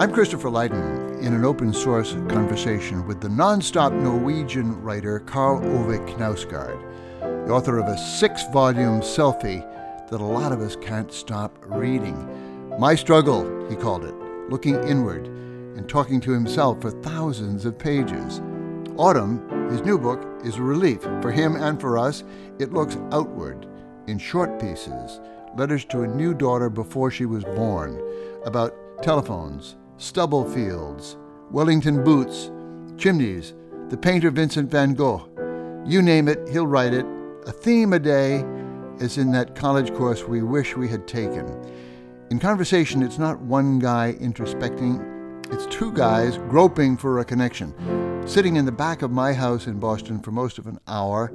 I'm 0.00 0.12
Christopher 0.12 0.48
Lydon 0.48 1.18
in 1.20 1.34
an 1.34 1.44
open 1.44 1.74
source 1.74 2.14
conversation 2.30 3.06
with 3.06 3.20
the 3.20 3.28
non-stop 3.28 3.92
Norwegian 3.92 4.80
writer 4.80 5.20
Karl 5.20 5.58
Ove 5.58 6.00
Knausgaard, 6.16 6.80
the 7.20 7.52
author 7.52 7.78
of 7.78 7.86
a 7.86 7.98
six 7.98 8.42
volume 8.50 9.02
selfie 9.02 9.60
that 10.08 10.22
a 10.22 10.24
lot 10.24 10.52
of 10.52 10.62
us 10.62 10.74
can't 10.74 11.12
stop 11.12 11.54
reading. 11.66 12.16
My 12.78 12.94
Struggle, 12.94 13.68
he 13.68 13.76
called 13.76 14.06
it, 14.06 14.14
looking 14.48 14.76
inward 14.88 15.26
and 15.26 15.86
talking 15.86 16.18
to 16.22 16.32
himself 16.32 16.80
for 16.80 16.90
thousands 16.90 17.66
of 17.66 17.78
pages. 17.78 18.40
Autumn, 18.96 19.46
his 19.68 19.82
new 19.82 19.98
book, 19.98 20.26
is 20.42 20.56
a 20.56 20.62
relief 20.62 21.02
for 21.20 21.30
him 21.30 21.56
and 21.56 21.78
for 21.78 21.98
us. 21.98 22.24
It 22.58 22.72
looks 22.72 22.96
outward 23.12 23.66
in 24.06 24.16
short 24.16 24.58
pieces, 24.58 25.20
letters 25.58 25.84
to 25.90 26.04
a 26.04 26.08
new 26.08 26.32
daughter 26.32 26.70
before 26.70 27.10
she 27.10 27.26
was 27.26 27.44
born, 27.44 28.02
about 28.46 28.74
telephones, 29.02 29.76
stubble 30.00 30.50
fields, 30.50 31.18
Wellington 31.50 32.02
boots, 32.02 32.50
chimneys, 32.96 33.52
the 33.90 33.98
painter 33.98 34.30
Vincent 34.30 34.70
van 34.70 34.94
Gogh. 34.94 35.28
You 35.86 36.00
name 36.00 36.26
it, 36.26 36.48
he'll 36.48 36.66
write 36.66 36.94
it. 36.94 37.04
A 37.46 37.52
theme 37.52 37.92
a 37.92 37.98
day, 37.98 38.42
as 38.98 39.18
in 39.18 39.30
that 39.32 39.54
college 39.54 39.92
course 39.94 40.24
we 40.24 40.42
wish 40.42 40.74
we 40.74 40.88
had 40.88 41.06
taken. 41.06 41.46
In 42.30 42.38
conversation, 42.38 43.02
it's 43.02 43.18
not 43.18 43.40
one 43.40 43.78
guy 43.78 44.16
introspecting, 44.18 45.52
it's 45.52 45.66
two 45.66 45.92
guys 45.92 46.38
groping 46.48 46.96
for 46.96 47.18
a 47.18 47.24
connection. 47.24 47.74
Sitting 48.26 48.56
in 48.56 48.64
the 48.64 48.72
back 48.72 49.02
of 49.02 49.10
my 49.10 49.34
house 49.34 49.66
in 49.66 49.78
Boston 49.78 50.20
for 50.20 50.30
most 50.30 50.58
of 50.58 50.66
an 50.66 50.80
hour 50.88 51.30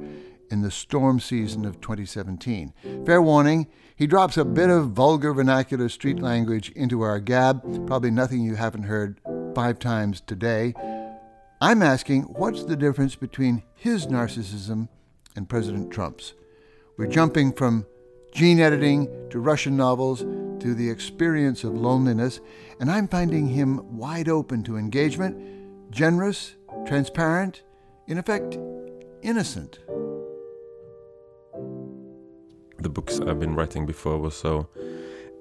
in 0.52 0.62
the 0.62 0.72
storm 0.72 1.20
season 1.20 1.66
of 1.66 1.81
2017. 1.81 2.73
Fair 3.05 3.22
warning, 3.22 3.67
he 3.95 4.08
drops 4.08 4.38
a 4.38 4.45
bit 4.45 4.70
of 4.70 4.90
vulgar 4.90 5.34
vernacular 5.34 5.90
street 5.90 6.20
language 6.20 6.70
into 6.71 7.02
our 7.02 7.20
gab, 7.20 7.88
probably 7.88 8.12
nothing 8.12 8.41
you 8.41 8.55
haven't 8.55 8.84
heard 8.84 9.20
five 9.55 9.79
times 9.79 10.21
today. 10.21 10.73
I'm 11.62 11.82
asking 11.82 12.23
what's 12.23 12.63
the 12.66 12.76
difference 12.76 13.16
between 13.16 13.63
his 13.76 14.07
narcissism 14.07 14.90
and 15.35 15.48
President 15.48 15.91
Trump's? 15.91 16.34
We're 16.98 17.07
jumping 17.07 17.54
from 17.54 17.85
gene 18.34 18.60
editing 18.60 19.07
to 19.29 19.40
Russian 19.40 19.77
novels 19.77 20.20
to 20.20 20.73
the 20.76 20.90
experience 20.90 21.63
of 21.63 21.73
loneliness, 21.73 22.41
and 22.79 22.91
I'm 22.91 23.07
finding 23.07 23.48
him 23.48 23.98
wide 23.98 24.27
open 24.27 24.63
to 24.63 24.77
engagement, 24.77 25.91
generous, 25.91 26.55
transparent, 26.85 27.63
in 28.07 28.18
effect, 28.18 28.57
innocent 29.21 29.79
the 32.86 32.90
books 32.90 33.20
I've 33.20 33.40
been 33.40 33.55
writing 33.55 33.88
before 33.88 34.20
were 34.20 34.30
so 34.30 34.70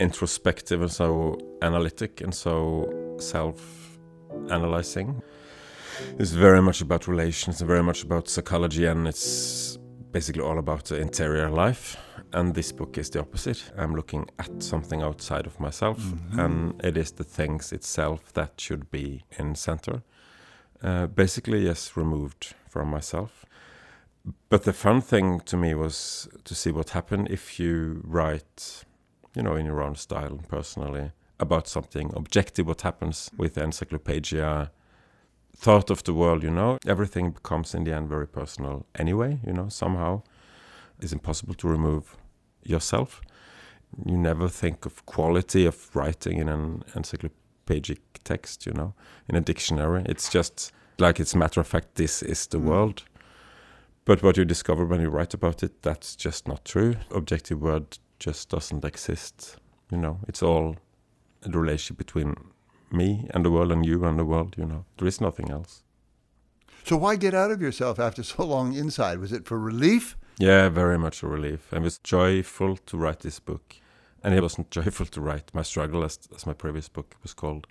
introspective 0.01 0.81
and 0.81 0.91
so 0.91 1.37
analytic 1.61 2.23
and 2.23 2.35
so 2.35 2.57
self 3.19 3.99
analyzing. 4.49 5.23
It's 6.19 6.31
very 6.31 6.63
much 6.63 6.81
about 6.81 7.07
relations 7.07 7.61
and 7.61 7.69
very 7.69 7.83
much 7.83 8.03
about 8.03 8.31
psychology, 8.31 8.87
and 8.87 9.07
it's 9.07 9.77
basically 10.11 10.41
all 10.41 10.59
about 10.59 10.87
the 10.87 10.97
interior 10.99 11.51
life. 11.51 11.99
And 12.33 12.55
this 12.55 12.73
book 12.73 12.97
is 12.97 13.11
the 13.11 13.21
opposite. 13.21 13.63
I'm 13.77 13.95
looking 13.95 14.27
at 14.39 14.63
something 14.63 15.03
outside 15.03 15.47
of 15.47 15.61
myself, 15.61 15.99
mm-hmm. 15.99 16.41
and 16.41 16.83
it 16.83 16.97
is 16.97 17.13
the 17.13 17.25
things 17.25 17.73
itself 17.73 18.33
that 18.33 18.59
should 18.59 18.91
be 18.91 19.25
in 19.39 19.55
center. 19.55 20.03
Uh, 20.83 21.09
basically, 21.09 21.67
yes, 21.67 21.95
removed 21.95 22.55
from 22.71 22.89
myself 22.89 23.45
but 24.49 24.65
the 24.65 24.73
fun 24.73 25.01
thing 25.01 25.41
to 25.41 25.57
me 25.57 25.75
was 25.75 26.29
to 26.45 26.55
see 26.55 26.71
what 26.71 26.91
happened 26.91 27.29
if 27.31 27.59
you 27.61 28.01
write, 28.05 28.85
you 29.35 29.43
know, 29.43 29.55
in 29.55 29.67
your 29.67 29.83
own 29.83 29.97
style 29.97 30.41
personally 30.49 31.13
about 31.39 31.69
something 31.69 32.11
objective. 32.15 32.67
What 32.67 32.83
happens 32.83 33.31
with 33.37 33.55
the 33.55 33.65
encyclopedia? 33.65 34.71
Thought 35.57 35.91
of 35.91 36.03
the 36.05 36.15
world, 36.15 36.43
you 36.43 36.51
know, 36.51 36.79
everything 36.87 37.31
becomes 37.31 37.75
in 37.75 37.85
the 37.85 37.93
end 37.95 38.09
very 38.09 38.27
personal 38.27 38.87
anyway. 38.99 39.41
You 39.47 39.53
know, 39.53 39.69
somehow 39.69 40.23
it's 41.01 41.13
impossible 41.13 41.55
to 41.55 41.69
remove 41.69 42.17
yourself. 42.65 43.21
You 44.05 44.17
never 44.17 44.49
think 44.49 44.87
of 44.87 45.07
quality 45.07 45.67
of 45.67 45.95
writing 45.95 46.39
in 46.39 46.49
an 46.49 46.83
encyclopedic 46.97 48.01
text, 48.25 48.67
you 48.67 48.73
know, 48.73 48.95
in 49.29 49.37
a 49.37 49.41
dictionary. 49.41 50.03
It's 50.07 50.29
just 50.29 50.73
like 50.99 51.21
it's 51.21 51.35
matter 51.35 51.61
of 51.61 51.69
fact. 51.69 51.95
This 51.95 52.23
is 52.23 52.47
the 52.47 52.59
mm. 52.59 52.65
world 52.65 53.05
but 54.05 54.23
what 54.23 54.37
you 54.37 54.45
discover 54.45 54.85
when 54.85 55.01
you 55.01 55.09
write 55.09 55.35
about 55.35 55.63
it, 55.63 55.83
that's 55.83 56.15
just 56.17 56.47
not 56.47 56.65
true. 56.65 56.97
Objective 57.11 57.61
word 57.61 57.99
just 58.19 58.49
doesn't 58.49 58.85
exist. 58.85 59.57
You 59.91 59.99
know, 59.99 60.21
it's 60.29 60.43
all 60.43 60.77
a 61.43 61.49
relationship 61.51 61.99
between 61.99 62.35
me 62.91 63.29
and 63.35 63.45
the 63.45 63.51
world 63.51 63.73
and 63.73 63.85
you 63.85 64.05
and 64.05 64.19
the 64.19 64.25
world, 64.25 64.55
you 64.59 64.65
know. 64.65 64.85
There 64.99 65.09
is 65.09 65.21
nothing 65.21 65.51
else. 65.51 65.83
So 66.85 66.97
why 66.99 67.17
get 67.17 67.35
out 67.35 67.51
of 67.51 67.63
yourself 67.63 67.99
after 67.99 68.23
so 68.23 68.45
long 68.45 68.75
inside? 68.75 69.19
Was 69.19 69.33
it 69.33 69.47
for 69.47 69.59
relief? 69.59 70.17
Yeah, 70.39 70.69
very 70.69 70.99
much 70.99 71.23
a 71.23 71.27
relief. 71.27 71.73
I 71.73 71.79
was 71.79 71.99
joyful 71.99 72.77
to 72.77 72.97
write 72.97 73.21
this 73.21 73.41
book. 73.41 73.77
And 74.23 74.35
it 74.35 74.43
wasn't 74.43 74.71
joyful 74.79 75.07
to 75.07 75.21
write 75.21 75.55
My 75.55 75.63
Struggle, 75.63 76.05
as, 76.05 76.19
as 76.35 76.47
my 76.47 76.53
previous 76.53 76.89
book 76.89 77.17
was 77.23 77.33
called. 77.33 77.67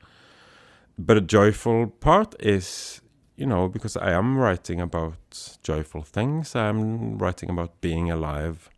But 0.97 1.17
a 1.17 1.21
joyful 1.21 1.87
part 1.87 2.35
is 2.39 3.01
you 3.35 3.45
know, 3.45 3.67
because 3.67 3.97
I 3.97 4.11
am 4.11 4.37
writing 4.37 4.81
about 4.81 5.57
joyful 5.63 6.01
things. 6.01 6.55
I'm 6.55 7.17
writing 7.17 7.49
about 7.49 7.81
being 7.81 8.11
alive 8.11 8.69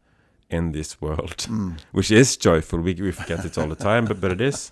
in 0.49 0.71
this 0.71 1.01
world, 1.01 1.37
mm. 1.49 1.77
which 1.91 2.11
is 2.11 2.37
joyful. 2.37 2.79
We, 2.79 2.93
we 2.93 3.11
forget 3.11 3.43
it 3.45 3.57
all 3.57 3.67
the 3.67 3.75
time, 3.75 4.05
but, 4.05 4.21
but 4.21 4.31
it 4.31 4.41
is. 4.41 4.71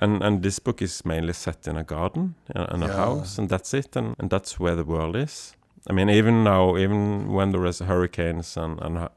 And 0.00 0.22
and 0.22 0.42
this 0.42 0.58
book 0.58 0.82
is 0.82 1.04
mainly 1.04 1.32
set 1.32 1.68
in 1.68 1.76
a 1.76 1.84
garden 1.84 2.34
and 2.48 2.82
a 2.82 2.86
yeah. 2.88 2.94
house, 2.94 3.38
and 3.38 3.48
that's 3.48 3.72
it. 3.74 3.94
And, 3.94 4.16
and 4.18 4.28
that's 4.28 4.58
where 4.58 4.74
the 4.74 4.84
world 4.84 5.14
is. 5.14 5.54
I 5.88 5.92
mean, 5.92 6.10
even 6.10 6.42
now, 6.42 6.76
even 6.76 7.32
when 7.32 7.52
there 7.52 7.64
is 7.66 7.78
hurricanes 7.78 8.56
and, 8.56 8.80
and 8.80 9.08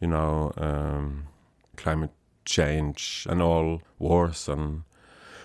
you 0.00 0.08
know, 0.08 0.52
um, 0.56 1.28
climate 1.76 2.10
change 2.44 3.26
and 3.28 3.42
all 3.42 3.82
wars 3.98 4.48
and 4.48 4.82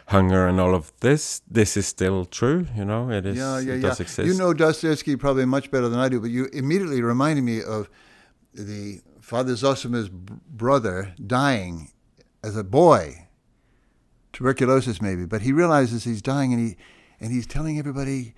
hunger 0.07 0.47
and 0.47 0.59
all 0.59 0.75
of 0.75 0.91
this, 0.99 1.41
this 1.49 1.77
is 1.77 1.87
still 1.87 2.25
true. 2.25 2.67
You 2.75 2.85
know, 2.85 3.09
it 3.09 3.25
is. 3.25 3.37
Yeah, 3.37 3.59
yeah, 3.59 3.73
it 3.73 3.75
yeah. 3.77 3.89
Does 3.89 3.99
exist. 3.99 4.27
You 4.27 4.37
know 4.37 4.53
Dostoevsky 4.53 5.15
probably 5.15 5.45
much 5.45 5.71
better 5.71 5.89
than 5.89 5.99
I 5.99 6.09
do, 6.09 6.19
but 6.19 6.29
you 6.29 6.47
immediately 6.53 7.01
reminded 7.01 7.43
me 7.43 7.61
of 7.61 7.89
the 8.53 9.01
Father 9.21 9.53
Zosima's 9.53 10.09
brother 10.09 11.13
dying 11.25 11.91
as 12.43 12.57
a 12.57 12.63
boy, 12.63 13.27
tuberculosis 14.33 15.01
maybe, 15.01 15.25
but 15.25 15.41
he 15.41 15.51
realizes 15.51 16.03
he's 16.03 16.21
dying 16.21 16.53
and 16.53 16.67
he 16.67 16.75
and 17.19 17.31
he's 17.31 17.47
telling 17.47 17.79
everybody. 17.79 18.33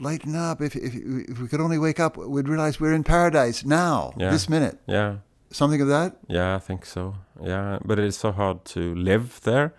Lighten 0.00 0.36
up! 0.36 0.60
If, 0.60 0.76
if 0.76 0.94
if 0.94 1.40
we 1.40 1.48
could 1.48 1.60
only 1.60 1.76
wake 1.76 1.98
up, 1.98 2.16
we'd 2.16 2.48
realize 2.48 2.78
we're 2.78 2.92
in 2.92 3.02
paradise 3.02 3.64
now, 3.64 4.12
yeah. 4.16 4.30
this 4.30 4.48
minute. 4.48 4.78
Yeah, 4.86 5.16
something 5.50 5.80
of 5.80 5.88
that. 5.88 6.18
Yeah, 6.28 6.54
I 6.54 6.60
think 6.60 6.86
so. 6.86 7.16
Yeah, 7.42 7.80
but 7.84 7.98
it 7.98 8.04
is 8.04 8.16
so 8.16 8.30
hard 8.30 8.64
to 8.66 8.94
live 8.94 9.40
there 9.42 9.74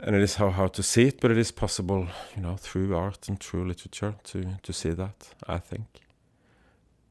and 0.00 0.14
it 0.14 0.22
is 0.22 0.36
how, 0.36 0.50
how 0.50 0.68
to 0.68 0.82
see 0.82 1.08
it, 1.08 1.20
but 1.20 1.30
it 1.30 1.38
is 1.38 1.50
possible, 1.50 2.06
you 2.36 2.42
know, 2.42 2.56
through 2.56 2.96
art 2.96 3.28
and 3.28 3.40
through 3.40 3.66
literature 3.66 4.14
to, 4.24 4.58
to 4.62 4.72
see 4.72 4.90
that, 4.90 5.30
I 5.46 5.58
think. 5.58 5.86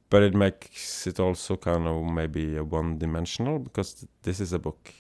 But 0.09 0.24
it 0.24 0.34
makes 0.34 1.06
it 1.06 1.20
also 1.20 1.58
kind 1.58 1.86
of 1.86 2.03
maybe 2.03 2.59
one 2.59 2.98
dimensional 2.98 3.59
because 3.59 3.94
th 3.94 4.08
this 4.24 4.40
is 4.40 4.53
a 4.53 4.59
book 4.59 4.94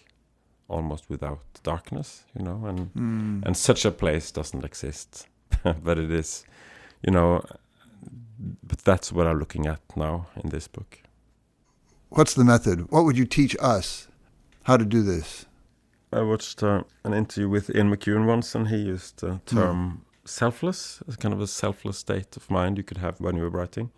almost 0.67 1.09
without 1.09 1.39
darkness, 1.63 2.25
you 2.37 2.43
know, 2.43 2.65
and 2.65 2.79
mm. 2.93 3.45
and 3.45 3.55
such 3.55 3.85
a 3.85 3.91
place 3.91 4.31
doesn't 4.31 4.65
exist. 4.65 5.27
but 5.83 5.97
it 5.97 6.11
is, 6.11 6.45
you 7.05 7.13
know, 7.13 7.41
but 8.63 8.79
that's 8.79 9.11
what 9.11 9.27
I'm 9.27 9.39
looking 9.39 9.65
at 9.65 9.81
now 9.95 10.27
in 10.43 10.49
this 10.49 10.67
book. 10.67 10.99
What's 12.09 12.33
the 12.33 12.43
method? 12.43 12.91
What 12.91 13.03
would 13.05 13.17
you 13.17 13.25
teach 13.25 13.55
us 13.59 14.07
how 14.63 14.77
to 14.77 14.85
do 14.85 15.03
this? 15.03 15.46
I 16.11 16.21
watched 16.21 16.63
uh, 16.63 16.83
an 17.03 17.13
interview 17.13 17.49
with 17.49 17.75
Ian 17.75 17.93
McEwan 17.93 18.25
once, 18.25 18.55
and 18.55 18.69
he 18.69 18.77
used 18.77 19.19
the 19.19 19.41
term 19.45 20.03
mm. 20.05 20.29
selfless 20.29 21.03
as 21.07 21.17
kind 21.17 21.33
of 21.33 21.41
a 21.41 21.47
selfless 21.47 21.97
state 21.97 22.37
of 22.37 22.49
mind 22.49 22.77
you 22.77 22.83
could 22.83 22.97
have 22.97 23.19
when 23.19 23.35
you 23.35 23.43
were 23.43 23.49
writing. 23.49 23.91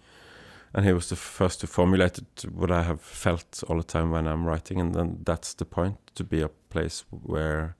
And 0.74 0.86
he 0.86 0.94
was 0.94 1.10
the 1.10 1.16
first 1.16 1.62
to 1.62 1.68
formulate 1.68 2.20
it, 2.20 2.46
what 2.52 2.72
I 2.72 2.84
have 2.84 3.02
felt 3.02 3.64
all 3.68 3.78
the 3.78 3.84
time 3.84 4.12
when 4.12 4.28
I'm 4.28 4.46
writing, 4.46 4.80
and 4.80 4.94
then 4.94 5.20
that's 5.24 5.54
the 5.54 5.66
point 5.66 5.98
to 6.16 6.24
be 6.24 6.42
a 6.42 6.50
place 6.70 7.06
where 7.10 7.76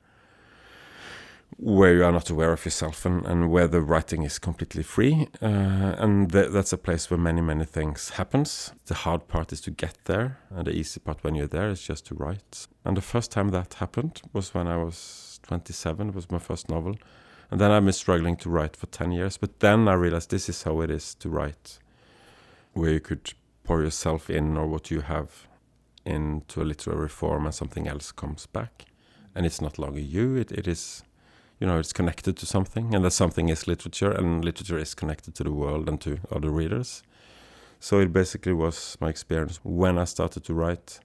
where 1.58 1.94
you 1.94 2.04
are 2.06 2.12
not 2.12 2.30
aware 2.30 2.54
of 2.54 2.64
yourself 2.64 3.06
and, 3.06 3.26
and 3.26 3.52
where 3.52 3.68
the 3.68 3.82
writing 3.82 4.24
is 4.24 4.40
completely 4.40 4.84
free. 4.84 5.28
Uh, 5.42 5.96
and 5.98 6.32
th- 6.32 6.52
that's 6.52 6.74
a 6.74 6.78
place 6.78 7.10
where 7.10 7.18
many, 7.18 7.42
many 7.42 7.66
things 7.66 8.12
happens. 8.12 8.72
The 8.86 8.94
hard 8.94 9.28
part 9.28 9.52
is 9.52 9.62
to 9.62 9.72
get 9.72 9.98
there, 10.06 10.40
and 10.50 10.68
the 10.68 10.72
easy 10.72 11.00
part 11.00 11.24
when 11.24 11.36
you're 11.36 11.48
there 11.48 11.70
is 11.70 11.82
just 11.82 12.06
to 12.08 12.16
write. 12.16 12.68
And 12.86 12.96
the 12.96 13.02
first 13.02 13.32
time 13.32 13.50
that 13.50 13.76
happened 13.76 14.22
was 14.32 14.54
when 14.54 14.68
I 14.68 14.78
was 14.78 15.40
27. 15.44 16.10
It 16.10 16.16
was 16.16 16.32
my 16.32 16.40
first 16.40 16.70
novel. 16.70 16.96
And 17.52 17.60
then 17.60 17.72
I've 17.72 17.84
been 17.84 17.94
struggling 17.94 18.36
to 18.38 18.50
write 18.50 18.76
for 18.76 18.86
10 18.86 19.12
years. 19.12 19.38
But 19.38 19.60
then 19.60 19.88
I 19.88 19.94
realized 19.94 20.30
this 20.30 20.50
is 20.50 20.64
how 20.64 20.82
it 20.82 20.92
is 20.92 21.16
to 21.16 21.30
write, 21.30 21.80
where 22.74 22.92
you 22.92 23.00
could 23.00 23.34
pour 23.64 23.82
yourself 23.82 24.30
in 24.30 24.56
or 24.56 24.68
what 24.68 24.92
you 24.92 25.02
have 25.02 25.48
into 26.06 26.62
a 26.62 26.64
literary 26.64 27.10
form 27.10 27.46
and 27.46 27.54
something 27.54 27.88
else 27.88 28.12
comes 28.12 28.46
back. 28.46 28.86
And 29.36 29.46
it's 29.46 29.62
not 29.62 29.78
longer 29.78 30.00
you, 30.00 30.36
it, 30.36 30.52
it 30.52 30.68
is 30.68 31.04
You 31.60 31.68
know, 31.68 31.78
it's 31.80 31.94
connected 31.94 32.38
to 32.38 32.46
something, 32.46 32.96
and 32.96 33.04
that 33.04 33.12
something 33.12 33.50
is 33.50 33.68
literature, 33.68 34.12
and 34.12 34.46
literature 34.46 34.78
is 34.80 34.96
connected 34.96 35.36
to 35.36 35.44
the 35.44 35.52
world 35.52 35.90
and 35.90 36.00
to 36.02 36.18
other 36.32 36.50
readers. 36.50 37.04
So 37.80 38.00
it 38.00 38.12
basically 38.14 38.54
was 38.54 38.98
my 39.02 39.10
experience 39.10 39.60
when 39.64 39.98
I 39.98 40.06
started 40.06 40.44
to 40.46 40.54
write, 40.54 41.00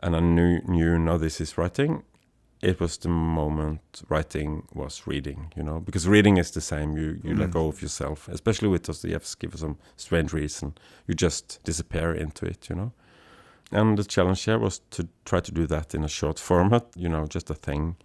and 0.00 0.16
I 0.16 0.20
knew 0.20 0.60
knew 0.66 0.98
now 0.98 1.18
this 1.18 1.40
is 1.40 1.56
writing. 1.58 2.02
It 2.60 2.80
was 2.80 2.98
the 2.98 3.08
moment 3.08 4.02
writing 4.08 4.66
was 4.74 5.06
reading, 5.06 5.52
you 5.56 5.62
know, 5.62 5.78
because 5.80 6.08
reading 6.08 6.38
is 6.38 6.50
the 6.50 6.60
same. 6.60 6.96
You 6.96 7.20
you 7.24 7.34
let 7.36 7.50
Mm. 7.50 7.52
go 7.52 7.68
of 7.68 7.80
yourself, 7.82 8.28
especially 8.28 8.68
with 8.68 8.82
Dostoevsky 8.86 9.46
for 9.48 9.58
some 9.58 9.76
strange 9.96 10.32
reason. 10.32 10.72
You 11.06 11.14
just 11.14 11.60
disappear 11.64 12.12
into 12.14 12.46
it, 12.46 12.68
you 12.68 12.76
know. 12.76 12.92
And 13.70 13.98
the 13.98 14.04
challenge 14.04 14.44
here 14.44 14.58
was 14.58 14.80
to 14.90 15.06
try 15.24 15.40
to 15.40 15.52
do 15.52 15.66
that 15.66 15.94
in 15.94 16.04
a 16.04 16.08
short 16.08 16.38
format, 16.40 16.84
you 16.96 17.08
know, 17.08 17.26
just 17.26 17.50
a 17.50 17.54
thing. 17.54 17.96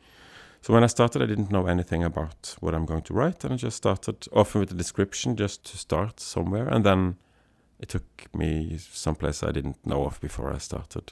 So 0.63 0.73
when 0.73 0.85
I 0.85 0.87
started, 0.87 1.21
I 1.21 1.25
didn't 1.25 1.51
know 1.51 1.67
anything 1.67 2.05
about 2.05 2.55
what 2.61 2.73
I'm 2.73 2.85
going 2.85 3.01
to 3.01 3.13
write, 3.13 3.43
and 3.43 3.51
I 3.51 3.57
just 3.57 3.75
started 3.75 4.25
often 4.31 4.61
with 4.61 4.71
a 4.71 4.75
description 4.75 5.35
just 5.35 5.65
to 5.65 5.77
start 5.77 6.21
somewhere, 6.21 6.69
and 6.69 6.85
then 6.85 7.17
it 7.81 7.89
took 7.89 8.33
me 8.33 8.77
someplace 8.77 9.43
I 9.43 9.51
didn't 9.51 9.85
know 9.85 10.05
of 10.05 10.21
before 10.21 10.53
I 10.53 10.59
started. 10.59 11.11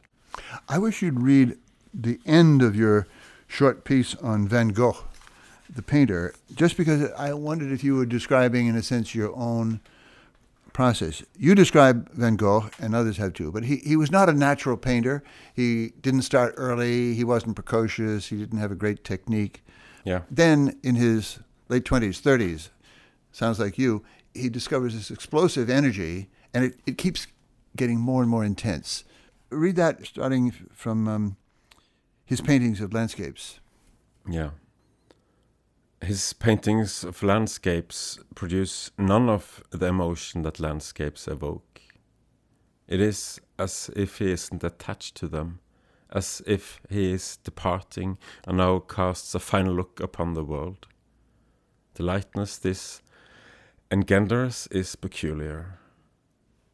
I 0.69 0.77
wish 0.77 1.01
you'd 1.01 1.19
read 1.19 1.57
the 1.94 2.21
end 2.25 2.62
of 2.62 2.77
your 2.77 3.07
short 3.45 3.83
piece 3.83 4.15
on 4.15 4.48
Van 4.48 4.69
Gogh, 4.69 5.03
the 5.69 5.81
painter, 5.81 6.33
just 6.56 6.77
because 6.77 7.12
I 7.12 7.33
wondered 7.33 7.74
if 7.74 7.83
you 7.83 7.95
were 7.95 8.06
describing, 8.06 8.68
in 8.68 8.77
a 8.77 8.81
sense, 8.81 9.13
your 9.13 9.36
own 9.36 9.81
process. 10.74 11.24
You 11.38 11.56
describe 11.56 12.12
Van 12.14 12.36
Gogh, 12.36 12.70
and 12.80 12.96
others 12.96 13.18
have 13.18 13.34
too, 13.34 13.52
but 13.52 13.64
he, 13.64 13.78
he 13.78 13.96
was 13.96 14.12
not 14.12 14.30
a 14.30 14.34
natural 14.34 14.78
painter. 14.78 15.24
He 15.54 15.94
didn't 16.02 16.24
start 16.24 16.54
early, 16.58 17.14
he 17.14 17.24
wasn't 17.24 17.56
precocious, 17.56 18.28
he 18.28 18.38
didn't 18.38 18.60
have 18.60 18.72
a 18.72 18.76
great 18.76 19.04
technique. 19.04 19.64
Yeah, 20.04 20.22
Then, 20.32 20.80
in 20.82 20.96
his 20.96 21.40
late 21.70 21.84
20s, 21.84 22.22
30s, 22.22 22.70
sounds 23.32 23.60
like 23.60 23.78
you, 23.78 24.04
he 24.34 24.50
discovers 24.50 24.96
this 24.96 25.12
explosive 25.12 25.70
energy, 25.70 26.30
and 26.54 26.66
it, 26.66 26.80
it 26.86 26.98
keeps 26.98 27.28
getting 27.76 28.00
more 28.00 28.22
and 28.22 28.30
more 28.30 28.44
intense. 28.44 29.04
Read 29.50 29.76
that 29.76 30.06
starting 30.06 30.52
from 30.74 31.08
um, 31.08 31.38
his 32.26 32.42
paintings 32.42 32.82
of 32.82 32.94
landscapes. 32.94 33.60
yeah. 34.28 34.52
His 36.03 36.33
paintings 36.33 37.03
of 37.03 37.21
landscapes 37.21 38.18
produce 38.33 38.89
none 38.98 39.30
of 39.30 39.63
the 39.69 39.86
emotion 39.86 40.42
that 40.42 40.59
landscapes 40.59 41.27
evoke. 41.27 41.81
It 42.88 43.00
is 43.00 43.39
as 43.59 43.92
if 43.95 44.18
he 44.18 44.31
isn't 44.31 44.63
attached 44.63 45.15
to 45.18 45.27
them, 45.27 45.59
as 46.09 46.42
if 46.48 46.81
he 46.89 47.13
is 47.13 47.38
departing 47.38 48.18
and 48.48 48.57
now 48.57 48.80
casts 48.80 49.36
a 49.36 49.39
final 49.39 49.75
look 49.75 50.00
upon 50.00 50.33
the 50.33 50.44
world. 50.44 50.88
The 51.94 52.03
lightness 52.03 52.57
this 52.57 53.03
engenders 53.92 54.68
is 54.71 54.95
peculiar. 54.95 55.77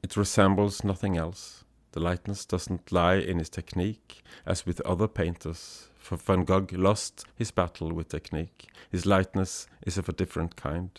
It 0.01 0.15
resembles 0.15 0.85
nothing 0.85 1.17
else. 1.17 1.65
The 1.91 1.99
lightness 1.99 2.45
doesn't 2.45 2.93
lie 2.93 3.15
in 3.15 3.39
his 3.39 3.49
technique, 3.49 4.23
as 4.45 4.65
with 4.65 4.79
other 4.81 5.07
painters, 5.07 5.89
for 6.07 6.15
Van 6.15 6.45
Gogh 6.45 6.67
lost 6.71 7.25
his 7.35 7.51
battle 7.51 7.91
with 7.91 8.07
technique. 8.07 8.67
His 8.89 9.05
lightness 9.05 9.67
is 9.85 9.97
of 9.97 10.07
a 10.07 10.13
different 10.13 10.55
kind. 10.55 10.89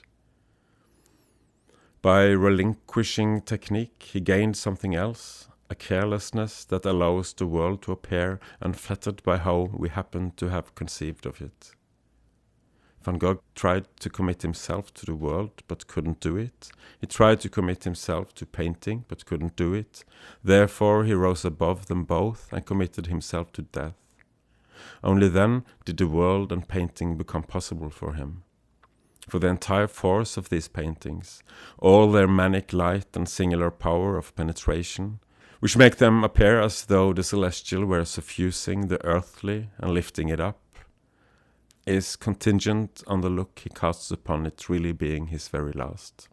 By 2.03 2.27
relinquishing 2.27 3.41
technique, 3.41 4.11
he 4.13 4.21
gained 4.21 4.59
something 4.59 4.95
else, 4.95 5.49
a 5.71 5.75
carelessness 5.75 6.67
that 6.67 6.85
allows 6.85 7.33
the 7.33 7.47
world 7.47 7.81
to 7.83 7.93
appear 7.93 8.39
unfettered 8.61 9.23
by 9.23 9.39
how 9.39 9.71
we 9.73 9.89
happen 9.89 10.33
to 10.37 10.51
have 10.51 10.75
conceived 10.75 11.25
of 11.25 11.41
it. 11.41 11.71
Van 13.03 13.17
Gogh 13.17 13.41
tried 13.55 13.87
to 14.01 14.11
commit 14.11 14.43
himself 14.43 14.93
to 14.93 15.07
the 15.07 15.15
world, 15.15 15.63
but 15.69 15.87
couldn't 15.87 16.21
do 16.21 16.37
it. 16.37 16.69
He 17.01 17.07
tried 17.07 17.41
to 17.41 17.49
commit 17.49 17.85
himself 17.85 18.35
to 18.35 18.45
painting, 18.45 19.07
but 19.09 19.25
couldn't 19.25 19.57
do 19.57 19.73
it. 19.73 20.05
Therefore, 20.45 21.05
he 21.05 21.15
rose 21.15 21.47
above 21.47 21.87
them 21.87 22.05
both 22.05 22.53
and 22.53 22.67
committed 22.67 23.07
himself 23.07 23.53
to 23.53 23.63
death. 23.63 24.08
Only 25.03 25.29
then 25.29 25.65
did 25.85 25.97
the 25.97 26.07
world 26.07 26.53
and 26.53 26.69
painting 26.69 27.17
become 27.17 27.43
possible 27.43 27.91
for 27.91 28.15
him. 28.15 28.43
For 29.29 29.39
the 29.39 29.49
entire 29.49 29.89
force 29.89 30.37
of 30.37 30.49
these 30.49 30.69
paintings, 30.69 31.43
all 31.79 32.11
their 32.11 32.27
manic 32.27 32.73
light 32.73 33.15
and 33.15 33.29
singular 33.29 33.71
power 33.71 34.17
of 34.17 34.35
penetration, 34.35 35.21
which 35.61 35.77
make 35.77 35.97
them 35.97 36.25
appear 36.25 36.61
as 36.61 36.87
though 36.87 37.13
the 37.13 37.23
celestial 37.23 37.85
were 37.85 38.05
suffusing 38.05 38.87
the 38.87 39.05
earthly 39.05 39.69
and 39.79 39.91
lifting 39.91 40.29
it 40.29 40.41
up, 40.41 40.61
is 41.87 42.17
contingent 42.17 43.03
on 43.07 43.21
the 43.21 43.31
look 43.31 43.61
he 43.63 43.71
casts 43.71 44.11
upon 44.11 44.47
it 44.47 44.69
really 44.69 44.93
being 44.93 45.29
his 45.29 45.49
very 45.49 45.73
last. 45.73 46.29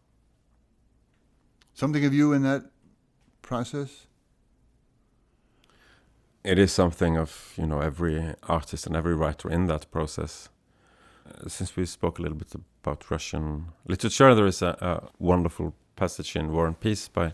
Something 1.74 2.06
of 2.06 2.14
you 2.14 2.32
in 2.32 2.44
that 2.44 2.72
process? 3.42 4.08
It 6.46 6.60
is 6.60 6.72
something 6.72 7.18
of 7.18 7.54
you 7.58 7.66
know 7.66 7.80
every 7.82 8.36
artist 8.44 8.88
and 8.88 8.96
every 8.96 9.16
writer 9.16 9.50
in 9.50 9.66
that 9.68 9.90
process. 9.92 10.50
Uh, 11.28 11.50
Since 11.50 11.76
we 11.76 11.86
spoke 11.86 12.20
a 12.20 12.22
little 12.22 12.38
bit 12.38 12.54
about 12.84 13.10
Russian 13.12 13.66
literature, 13.88 14.36
there 14.36 14.48
is 14.48 14.62
a, 14.62 14.78
a 14.82 15.08
wonderful 15.20 15.74
passage 15.96 16.36
in 16.40 16.52
War 16.52 16.68
and 16.68 16.80
Peace 16.80 17.08
by 17.08 17.34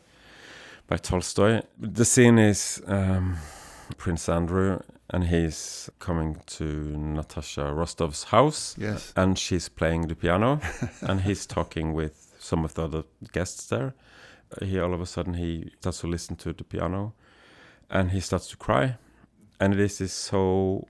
by 0.87 0.97
Tolstoy. 0.97 1.61
The 1.77 2.05
scene 2.05 2.39
is 2.39 2.81
um, 2.87 3.37
Prince 3.97 4.29
Andrew, 4.29 4.79
and 5.09 5.23
he's 5.25 5.89
coming 5.99 6.37
to 6.57 6.63
Natasha 6.97 7.73
Rostov's 7.73 8.23
house, 8.25 8.75
Yes. 8.77 9.13
and 9.15 9.37
she's 9.37 9.69
playing 9.69 10.07
the 10.07 10.15
piano 10.15 10.59
and 11.01 11.21
he's 11.21 11.45
talking 11.45 11.93
with 11.93 12.33
some 12.39 12.65
of 12.65 12.73
the 12.73 12.83
other 12.83 13.03
guests 13.33 13.67
there 13.67 13.93
Uh, 14.61 14.65
he 14.65 14.79
all 14.81 14.93
of 14.93 15.01
a 15.01 15.05
sudden 15.05 15.33
he 15.33 15.71
starts 15.79 15.99
to 16.01 16.07
listen 16.07 16.35
to 16.35 16.53
the 16.53 16.63
piano 16.63 17.13
and 17.91 18.11
he 18.11 18.19
starts 18.19 18.47
to 18.47 18.57
cry. 18.57 18.97
And 19.59 19.73
this 19.73 20.01
is 20.01 20.11
so 20.11 20.87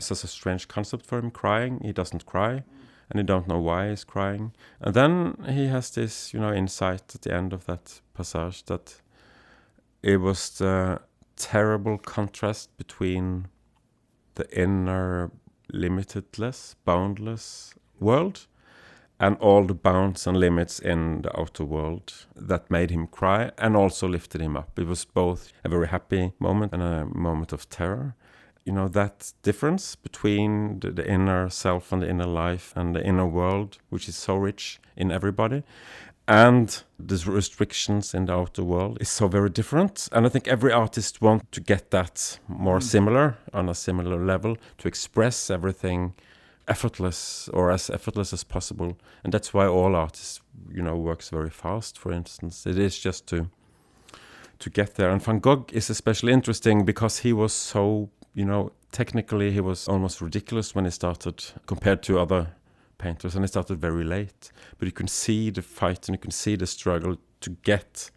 such 0.00 0.24
a 0.24 0.26
strange 0.26 0.68
concept 0.68 1.06
for 1.06 1.18
him 1.18 1.30
crying. 1.30 1.80
He 1.82 1.92
doesn't 1.92 2.26
cry 2.26 2.64
and 3.08 3.18
he 3.18 3.22
don't 3.22 3.48
know 3.48 3.60
why 3.60 3.90
he's 3.90 4.04
crying. 4.04 4.52
And 4.80 4.94
then 4.94 5.36
he 5.48 5.68
has 5.68 5.90
this 5.90 6.34
you 6.34 6.40
know 6.40 6.52
insight 6.52 7.14
at 7.14 7.22
the 7.22 7.32
end 7.32 7.52
of 7.52 7.64
that 7.66 8.00
passage 8.12 8.64
that 8.64 9.00
it 10.02 10.18
was 10.18 10.58
the 10.58 11.00
terrible 11.36 11.96
contrast 11.98 12.76
between 12.76 13.46
the 14.34 14.46
inner 14.58 15.30
limitless, 15.72 16.74
boundless 16.84 17.74
world 18.00 18.46
and 19.20 19.36
all 19.38 19.64
the 19.64 19.74
bounds 19.74 20.26
and 20.26 20.36
limits 20.36 20.78
in 20.78 21.22
the 21.22 21.40
outer 21.40 21.64
world 21.64 22.12
that 22.34 22.70
made 22.70 22.90
him 22.90 23.06
cry 23.06 23.50
and 23.58 23.76
also 23.76 24.08
lifted 24.08 24.40
him 24.40 24.56
up. 24.56 24.78
It 24.78 24.86
was 24.86 25.04
both 25.04 25.52
a 25.64 25.68
very 25.68 25.88
happy 25.88 26.32
moment 26.38 26.72
and 26.72 26.82
a 26.82 27.06
moment 27.06 27.52
of 27.52 27.68
terror. 27.68 28.14
You 28.64 28.72
know, 28.72 28.88
that 28.88 29.32
difference 29.42 29.94
between 29.94 30.80
the, 30.80 30.90
the 30.90 31.06
inner 31.06 31.48
self 31.50 31.92
and 31.92 32.02
the 32.02 32.08
inner 32.08 32.26
life 32.26 32.72
and 32.74 32.94
the 32.94 33.04
inner 33.04 33.26
world, 33.26 33.78
which 33.90 34.08
is 34.08 34.16
so 34.16 34.36
rich 34.36 34.80
in 34.96 35.12
everybody, 35.12 35.62
and 36.26 36.82
the 36.98 37.22
restrictions 37.26 38.14
in 38.14 38.24
the 38.26 38.32
outer 38.32 38.64
world 38.64 38.96
is 39.00 39.10
so 39.10 39.28
very 39.28 39.50
different 39.50 40.08
and 40.12 40.24
i 40.24 40.28
think 40.28 40.48
every 40.48 40.72
artist 40.72 41.20
wants 41.20 41.44
to 41.50 41.60
get 41.60 41.90
that 41.90 42.38
more 42.48 42.78
mm. 42.78 42.82
similar 42.82 43.36
on 43.52 43.68
a 43.68 43.74
similar 43.74 44.24
level 44.24 44.56
to 44.78 44.88
express 44.88 45.50
everything 45.50 46.14
effortless 46.68 47.48
or 47.52 47.70
as 47.70 47.90
effortless 47.90 48.32
as 48.32 48.44
possible. 48.44 48.96
And 49.22 49.32
that's 49.32 49.52
why 49.52 49.66
all 49.66 49.94
artists 49.94 50.40
you 50.70 50.82
know 50.82 50.96
works 50.96 51.28
very 51.30 51.50
fast 51.50 51.98
for 51.98 52.12
instance. 52.12 52.66
It 52.66 52.78
is 52.78 52.98
just 52.98 53.26
to 53.28 53.50
to 54.60 54.70
get 54.70 54.94
there. 54.94 55.10
And 55.10 55.22
van 55.22 55.40
gogh 55.40 55.66
is 55.72 55.90
especially 55.90 56.32
interesting 56.32 56.84
because 56.84 57.18
he 57.18 57.32
was 57.32 57.52
so 57.52 58.10
you 58.34 58.44
know 58.44 58.72
technically 58.92 59.50
he 59.50 59.60
was 59.60 59.88
almost 59.88 60.20
ridiculous 60.20 60.74
when 60.74 60.84
he 60.84 60.90
started 60.90 61.44
compared 61.66 62.02
to 62.04 62.18
other 62.18 62.54
painters 62.98 63.34
and 63.34 63.44
he 63.44 63.48
started 63.48 63.80
very 63.80 64.04
late. 64.04 64.50
But 64.78 64.86
you 64.86 64.92
can 64.92 65.08
see 65.08 65.50
the 65.50 65.62
fight 65.62 66.08
and 66.08 66.14
you 66.14 66.20
can 66.20 66.30
see 66.30 66.56
the 66.56 66.66
struggle 66.66 67.16
to 67.40 67.50
get 67.62 68.10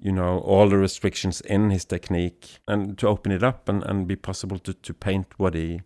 you 0.00 0.12
know 0.12 0.38
all 0.40 0.68
the 0.68 0.76
restrictions 0.76 1.40
in 1.42 1.70
his 1.70 1.84
technique 1.84 2.58
and 2.66 2.98
to 2.98 3.08
open 3.08 3.32
it 3.32 3.42
up 3.42 3.68
and, 3.68 3.82
and 3.84 4.08
be 4.08 4.16
possible 4.16 4.58
to, 4.58 4.74
to 4.74 4.92
paint 4.92 5.26
what 5.36 5.54
he 5.54 5.82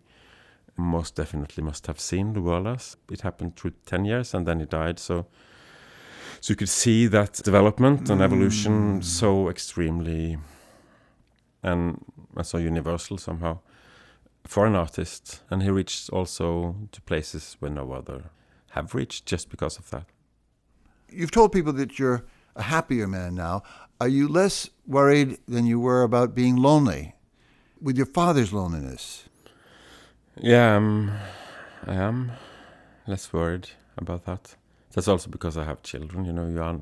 most 0.79 1.15
definitely 1.15 1.63
must 1.63 1.87
have 1.87 1.99
seen 1.99 2.33
the 2.33 2.41
world 2.41 2.67
as 2.67 2.97
it 3.11 3.21
happened 3.21 3.55
through 3.55 3.73
10 3.85 4.05
years 4.05 4.33
and 4.33 4.47
then 4.47 4.59
he 4.59 4.65
died 4.65 4.99
so 4.99 5.25
so 6.41 6.51
you 6.51 6.55
could 6.55 6.69
see 6.69 7.07
that 7.07 7.33
development 7.43 8.09
and 8.09 8.21
evolution 8.21 8.99
mm. 8.99 9.03
so 9.03 9.49
extremely 9.49 10.37
and, 11.63 12.03
and 12.35 12.45
so 12.45 12.57
universal 12.57 13.17
somehow 13.17 13.59
for 14.45 14.65
an 14.65 14.75
artist 14.75 15.41
and 15.49 15.63
he 15.63 15.69
reached 15.69 16.09
also 16.11 16.75
to 16.91 17.01
places 17.01 17.57
where 17.59 17.71
no 17.71 17.91
other 17.91 18.31
have 18.71 18.95
reached 18.95 19.25
just 19.25 19.49
because 19.49 19.77
of 19.77 19.89
that 19.89 20.05
You've 21.11 21.31
told 21.31 21.51
people 21.51 21.73
that 21.73 21.97
you're 21.97 22.25
a 22.55 22.63
happier 22.63 23.07
man 23.07 23.35
now. 23.35 23.63
Are 23.99 24.07
you 24.07 24.27
less 24.27 24.69
worried 24.85 25.37
than 25.47 25.65
you 25.65 25.79
were 25.79 26.03
about 26.03 26.35
being 26.35 26.55
lonely 26.55 27.15
with 27.81 27.97
your 27.97 28.05
father's 28.05 28.53
loneliness? 28.53 29.28
Yeah, 30.41 30.77
um, 30.77 31.11
I 31.85 31.95
am. 31.95 32.31
less 33.07 33.33
worried 33.33 33.69
about 33.97 34.25
that. 34.25 34.55
That's 34.93 35.07
also 35.07 35.29
because 35.29 35.57
I 35.57 35.65
have 35.65 35.81
children. 35.83 36.25
You 36.25 36.31
know, 36.33 36.47
you 36.47 36.61
are. 36.61 36.79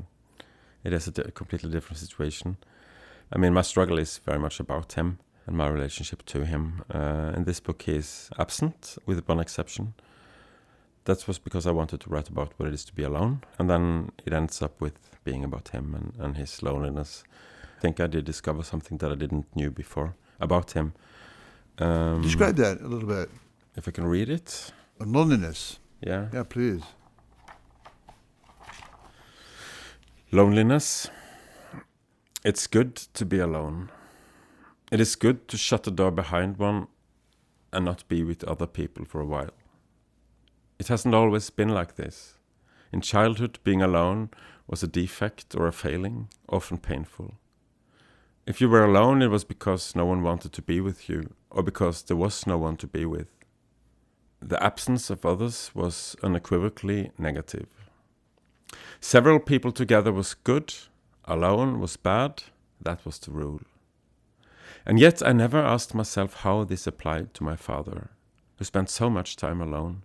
It 0.83 0.93
is 0.93 1.07
a 1.07 1.11
di- 1.11 1.31
completely 1.31 1.69
different 1.71 1.97
situation. 1.97 2.57
I 3.31 3.37
mean, 3.37 3.53
my 3.53 3.63
struggle 3.63 3.97
is 3.97 4.19
very 4.25 4.39
much 4.39 4.59
about 4.59 4.93
him 4.93 5.19
and 5.47 5.57
my 5.57 5.67
relationship 5.67 6.23
to 6.27 6.45
him. 6.45 6.83
Uh, 6.93 7.33
in 7.35 7.45
this 7.45 7.59
book, 7.59 7.81
he 7.81 7.95
is 7.95 8.29
absent, 8.37 8.97
with 9.05 9.27
one 9.27 9.39
exception. 9.39 9.93
That 11.05 11.27
was 11.27 11.39
because 11.39 11.65
I 11.65 11.71
wanted 11.71 12.01
to 12.01 12.09
write 12.09 12.29
about 12.29 12.53
what 12.57 12.67
it 12.67 12.73
is 12.73 12.85
to 12.85 12.93
be 12.93 13.03
alone, 13.03 13.41
and 13.57 13.69
then 13.69 14.11
it 14.25 14.33
ends 14.33 14.61
up 14.61 14.79
with 14.79 14.93
being 15.23 15.43
about 15.43 15.69
him 15.69 15.95
and, 15.95 16.13
and 16.23 16.37
his 16.37 16.61
loneliness. 16.61 17.23
I 17.77 17.81
think 17.81 17.99
I 17.99 18.07
did 18.07 18.25
discover 18.25 18.63
something 18.63 18.97
that 18.99 19.11
I 19.11 19.15
didn't 19.15 19.45
knew 19.55 19.71
before 19.71 20.15
about 20.39 20.71
him. 20.71 20.93
Um, 21.79 22.21
Describe 22.21 22.55
that 22.57 22.81
a 22.81 22.87
little 22.87 23.07
bit. 23.07 23.29
If 23.77 23.87
I 23.87 23.91
can 23.91 24.05
read 24.05 24.27
it. 24.27 24.73
Loneliness. 24.99 25.79
Yeah. 26.01 26.27
Yeah, 26.33 26.43
please. 26.43 26.81
Loneliness. 30.31 31.09
It's 32.43 32.67
good 32.67 32.95
to 32.95 33.25
be 33.25 33.39
alone. 33.39 33.89
It 34.91 34.99
is 34.99 35.15
good 35.15 35.47
to 35.49 35.57
shut 35.57 35.83
the 35.83 35.91
door 35.91 36.11
behind 36.11 36.57
one 36.57 36.87
and 37.71 37.85
not 37.85 38.07
be 38.07 38.23
with 38.23 38.43
other 38.43 38.67
people 38.67 39.05
for 39.05 39.21
a 39.21 39.25
while. 39.25 39.53
It 40.79 40.87
hasn't 40.87 41.15
always 41.15 41.49
been 41.49 41.69
like 41.69 41.95
this. 41.95 42.33
In 42.91 43.01
childhood, 43.01 43.59
being 43.63 43.81
alone 43.81 44.29
was 44.65 44.81
a 44.81 44.87
defect 44.87 45.55
or 45.55 45.67
a 45.67 45.73
failing, 45.73 46.29
often 46.49 46.77
painful. 46.77 47.35
If 48.45 48.61
you 48.61 48.69
were 48.69 48.85
alone, 48.85 49.21
it 49.21 49.27
was 49.27 49.43
because 49.43 49.95
no 49.95 50.05
one 50.05 50.23
wanted 50.23 50.53
to 50.53 50.61
be 50.61 50.79
with 50.79 51.09
you, 51.09 51.33
or 51.49 51.63
because 51.63 52.03
there 52.03 52.15
was 52.15 52.47
no 52.47 52.57
one 52.57 52.77
to 52.77 52.87
be 52.87 53.05
with. 53.05 53.36
The 54.41 54.61
absence 54.63 55.09
of 55.09 55.25
others 55.25 55.71
was 55.73 56.15
unequivocally 56.21 57.11
negative. 57.17 57.67
Several 58.99 59.39
people 59.39 59.71
together 59.71 60.11
was 60.11 60.33
good, 60.33 60.73
alone 61.25 61.79
was 61.79 61.97
bad, 61.97 62.43
that 62.81 63.05
was 63.05 63.19
the 63.19 63.31
rule. 63.31 63.61
And 64.85 64.99
yet 64.99 65.25
I 65.25 65.33
never 65.33 65.57
asked 65.57 65.93
myself 65.93 66.41
how 66.41 66.63
this 66.63 66.87
applied 66.87 67.33
to 67.33 67.43
my 67.43 67.55
father, 67.55 68.11
who 68.57 68.63
spent 68.63 68.89
so 68.89 69.09
much 69.09 69.35
time 69.35 69.61
alone. 69.61 70.03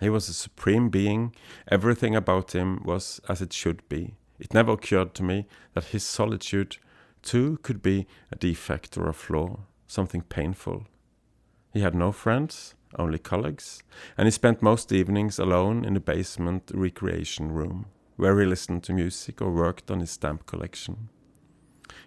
He 0.00 0.10
was 0.10 0.28
a 0.28 0.34
supreme 0.34 0.88
being, 0.88 1.34
everything 1.68 2.14
about 2.14 2.52
him 2.52 2.82
was 2.84 3.20
as 3.28 3.40
it 3.40 3.52
should 3.52 3.88
be. 3.88 4.14
It 4.38 4.52
never 4.52 4.72
occurred 4.72 5.14
to 5.14 5.22
me 5.22 5.46
that 5.74 5.84
his 5.84 6.04
solitude, 6.04 6.76
too, 7.22 7.58
could 7.62 7.82
be 7.82 8.06
a 8.30 8.36
defect 8.36 8.98
or 8.98 9.08
a 9.08 9.14
flaw, 9.14 9.60
something 9.86 10.22
painful. 10.22 10.86
He 11.72 11.80
had 11.80 11.94
no 11.94 12.12
friends, 12.12 12.74
only 12.98 13.18
colleagues, 13.18 13.82
and 14.16 14.26
he 14.26 14.30
spent 14.30 14.62
most 14.62 14.92
evenings 14.92 15.38
alone 15.38 15.84
in 15.84 15.94
the 15.94 16.00
basement 16.00 16.70
recreation 16.74 17.52
room, 17.52 17.86
where 18.16 18.38
he 18.40 18.46
listened 18.46 18.82
to 18.84 18.92
music 18.92 19.40
or 19.40 19.52
worked 19.52 19.90
on 19.90 20.00
his 20.00 20.10
stamp 20.10 20.46
collection. 20.46 21.08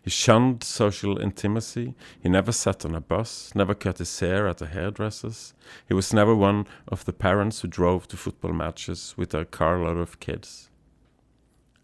He 0.02 0.10
shunned 0.10 0.64
social 0.64 1.20
intimacy. 1.20 1.94
He 2.22 2.30
never 2.30 2.52
sat 2.52 2.86
on 2.86 2.96
a 2.96 3.02
bus, 3.02 3.52
never 3.54 3.74
cut 3.74 3.98
his 3.98 4.20
hair 4.20 4.48
at 4.48 4.62
a 4.62 4.66
hairdresser's. 4.66 5.54
He 5.88 5.94
was 5.94 6.14
never 6.14 6.36
one 6.36 6.68
of 6.88 7.06
the 7.06 7.14
parents 7.14 7.62
who 7.62 7.68
drove 7.68 8.08
to 8.08 8.18
football 8.18 8.54
matches 8.54 9.14
with 9.18 9.34
a 9.34 9.46
carload 9.46 9.98
of 9.98 10.20
kids. 10.20 10.70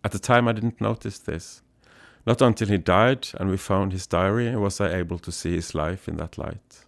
At 0.04 0.12
the 0.12 0.20
time, 0.20 0.48
I 0.48 0.54
didn't 0.54 0.80
notice 0.80 1.20
this. 1.20 1.62
Not 2.26 2.42
until 2.42 2.68
he 2.68 2.78
died 2.78 3.28
and 3.40 3.50
we 3.50 3.58
found 3.58 3.92
his 3.92 4.08
diary 4.08 4.56
was 4.56 4.82
I 4.82 4.94
able 4.94 5.20
to 5.20 5.32
see 5.32 5.56
his 5.56 5.76
life 5.76 6.08
in 6.08 6.18
that 6.18 6.38
light. 6.38 6.85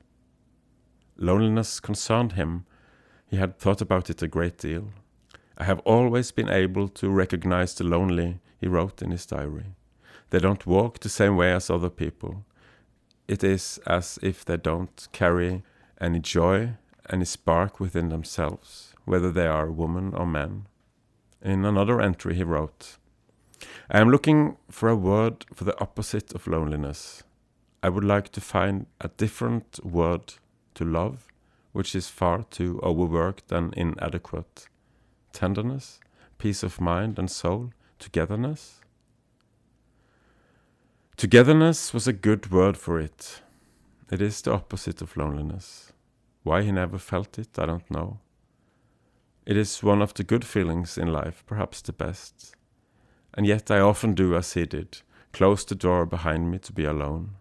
Loneliness 1.18 1.80
concerned 1.80 2.34
him. 2.34 2.66
He 3.28 3.38
had 3.38 3.58
thought 3.58 3.82
about 3.82 4.10
it 4.10 4.22
a 4.22 4.28
great 4.28 4.58
deal. 4.58 4.90
I 5.58 5.64
have 5.64 5.80
always 5.80 6.32
been 6.32 6.50
able 6.50 6.88
to 6.90 7.10
recognize 7.10 7.74
the 7.74 7.84
lonely, 7.84 8.40
he 8.60 8.68
wrote 8.68 9.02
in 9.02 9.12
his 9.12 9.26
diary. 9.26 9.76
They 10.30 10.40
don't 10.40 10.68
walk 10.68 11.00
the 11.00 11.10
same 11.10 11.36
way 11.36 11.52
as 11.52 11.70
other 11.70 11.90
people. 11.90 12.46
It 13.28 13.44
is 13.44 13.80
as 13.88 14.20
if 14.22 14.46
they 14.46 14.58
don't 14.58 15.08
carry 15.12 15.64
any 16.00 16.20
joy, 16.20 16.74
any 17.10 17.26
spark 17.26 17.80
within 17.80 18.10
themselves, 18.10 18.94
whether 19.06 19.32
they 19.32 19.48
are 19.48 19.72
woman 19.72 20.14
or 20.14 20.28
man. 20.28 20.68
In 21.42 21.66
another 21.66 22.00
entry, 22.00 22.36
he 22.36 22.44
wrote, 22.44 22.98
I 23.90 24.00
am 24.00 24.10
looking 24.10 24.58
for 24.70 24.90
a 24.90 24.96
word 24.96 25.46
for 25.54 25.64
the 25.64 25.80
opposite 25.82 26.34
of 26.34 26.46
loneliness. 26.46 27.24
I 27.82 27.90
would 27.90 28.04
like 28.04 28.30
to 28.34 28.42
find 28.42 28.86
a 29.02 29.08
different 29.08 29.80
word 29.84 30.36
to 30.78 30.86
love, 30.86 31.28
which 31.74 31.96
is 31.96 32.10
far 32.10 32.44
too 32.44 32.80
overworked 32.82 33.52
and 33.52 33.74
inadequate. 33.74 34.68
Tenderness, 35.34 36.00
peace 36.38 36.64
of 36.64 36.82
mind 36.82 37.20
and 37.20 37.30
soul, 37.30 37.72
togetherness. 38.00 38.82
Togetherness 41.18 41.94
was 41.94 42.08
a 42.08 42.14
good 42.14 42.52
word 42.52 42.78
for 42.78 43.00
it. 43.00 43.42
It 44.12 44.22
is 44.22 44.42
the 44.42 44.54
opposite 44.54 45.02
of 45.02 45.18
loneliness. 45.18 45.92
Why 46.44 46.62
he 46.62 46.72
never 46.72 46.98
felt 46.98 47.38
it, 47.40 47.58
I 47.58 47.66
don't 47.66 47.90
know. 47.92 48.20
It 49.46 49.58
is 49.58 49.82
one 49.82 50.02
of 50.02 50.14
the 50.14 50.24
good 50.24 50.46
feelings 50.46 50.98
in 50.98 51.12
life, 51.12 51.44
perhaps 51.48 51.82
the 51.82 51.94
best. 51.94 52.56
And 53.34 53.46
yet 53.46 53.72
I 53.72 53.80
often 53.80 54.14
do 54.14 54.36
as 54.36 54.54
he 54.54 54.66
did, 54.66 55.02
close 55.34 55.66
the 55.66 55.76
door 55.76 56.06
behind 56.06 56.52
me 56.52 56.60
to 56.60 56.74
be 56.74 56.86
alone. 56.86 57.36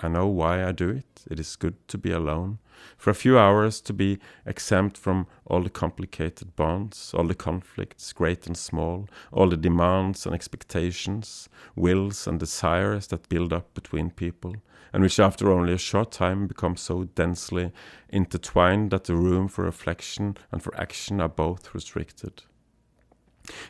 I 0.00 0.08
know 0.08 0.28
why 0.28 0.64
I 0.64 0.72
do 0.72 0.90
it. 0.90 1.24
It 1.28 1.40
is 1.40 1.56
good 1.56 1.76
to 1.88 1.98
be 1.98 2.12
alone, 2.12 2.58
for 2.96 3.10
a 3.10 3.14
few 3.14 3.36
hours 3.36 3.80
to 3.80 3.92
be 3.92 4.18
exempt 4.46 4.96
from 4.96 5.26
all 5.44 5.62
the 5.62 5.70
complicated 5.70 6.54
bonds, 6.54 7.12
all 7.14 7.26
the 7.26 7.34
conflicts, 7.34 8.12
great 8.12 8.46
and 8.46 8.56
small, 8.56 9.08
all 9.32 9.48
the 9.48 9.56
demands 9.56 10.24
and 10.24 10.34
expectations, 10.34 11.48
wills 11.74 12.28
and 12.28 12.38
desires 12.38 13.08
that 13.08 13.28
build 13.28 13.52
up 13.52 13.74
between 13.74 14.10
people, 14.10 14.54
and 14.92 15.02
which 15.02 15.18
after 15.18 15.50
only 15.50 15.72
a 15.72 15.78
short 15.78 16.12
time 16.12 16.46
become 16.46 16.76
so 16.76 17.04
densely 17.04 17.72
intertwined 18.08 18.90
that 18.92 19.04
the 19.04 19.16
room 19.16 19.48
for 19.48 19.64
reflection 19.64 20.36
and 20.52 20.62
for 20.62 20.74
action 20.80 21.20
are 21.20 21.28
both 21.28 21.74
restricted. 21.74 22.44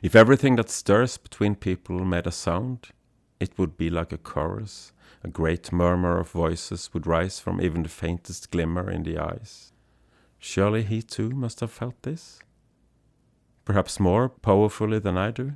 If 0.03 0.15
everything 0.15 0.57
that 0.57 0.71
stirs 0.71 1.17
between 1.17 1.55
people 1.55 2.05
made 2.05 2.27
a 2.27 2.33
sound, 2.33 2.89
it 3.41 3.59
would 3.59 3.77
be 3.77 3.91
like 3.91 4.13
a 4.13 4.19
chorus 4.19 4.93
a 5.23 5.29
great 5.29 5.73
murmur 5.73 6.19
of 6.19 6.31
voices 6.31 6.91
would 6.93 7.07
rise 7.07 7.41
from 7.41 7.61
even 7.61 7.83
the 7.83 7.89
faintest 7.89 8.51
glimmer 8.51 8.91
in 8.91 9.03
the 9.03 9.19
eyes. 9.19 9.73
Surely 10.39 10.83
he 10.83 11.03
too 11.03 11.31
must 11.31 11.61
have 11.61 11.73
felt 11.73 12.01
this? 12.03 12.39
Perhaps 13.65 13.99
more 13.99 14.29
powerfully 14.29 14.99
than 14.99 15.19
I 15.19 15.31
do? 15.31 15.55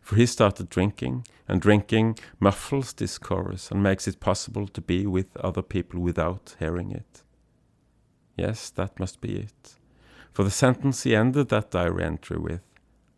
For 0.00 0.16
he 0.16 0.26
started 0.26 0.68
drinking, 0.68 1.26
and 1.48 1.60
drinking 1.60 2.18
muffles 2.38 2.92
this 2.92 3.18
chorus 3.18 3.70
and 3.70 3.82
makes 3.82 4.06
it 4.06 4.20
possible 4.20 4.68
to 4.68 4.80
be 4.80 5.06
with 5.06 5.36
other 5.36 5.62
people 5.62 6.00
without 6.00 6.54
hearing 6.58 6.92
it. 6.92 7.22
Yes, 8.36 8.70
that 8.70 8.98
must 9.00 9.20
be 9.20 9.36
it. 9.36 9.74
For 10.32 10.44
the 10.44 10.50
sentence 10.50 11.02
he 11.02 11.16
ended 11.16 11.48
that 11.48 11.70
diary 11.70 12.04
entry 12.04 12.38
with, 12.38 12.62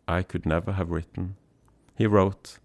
I 0.07 0.23
could 0.23 0.45
never 0.45 0.73
have 0.73 0.89
written. 0.89 1.35
He 1.95 2.07
wrote, 2.07 2.59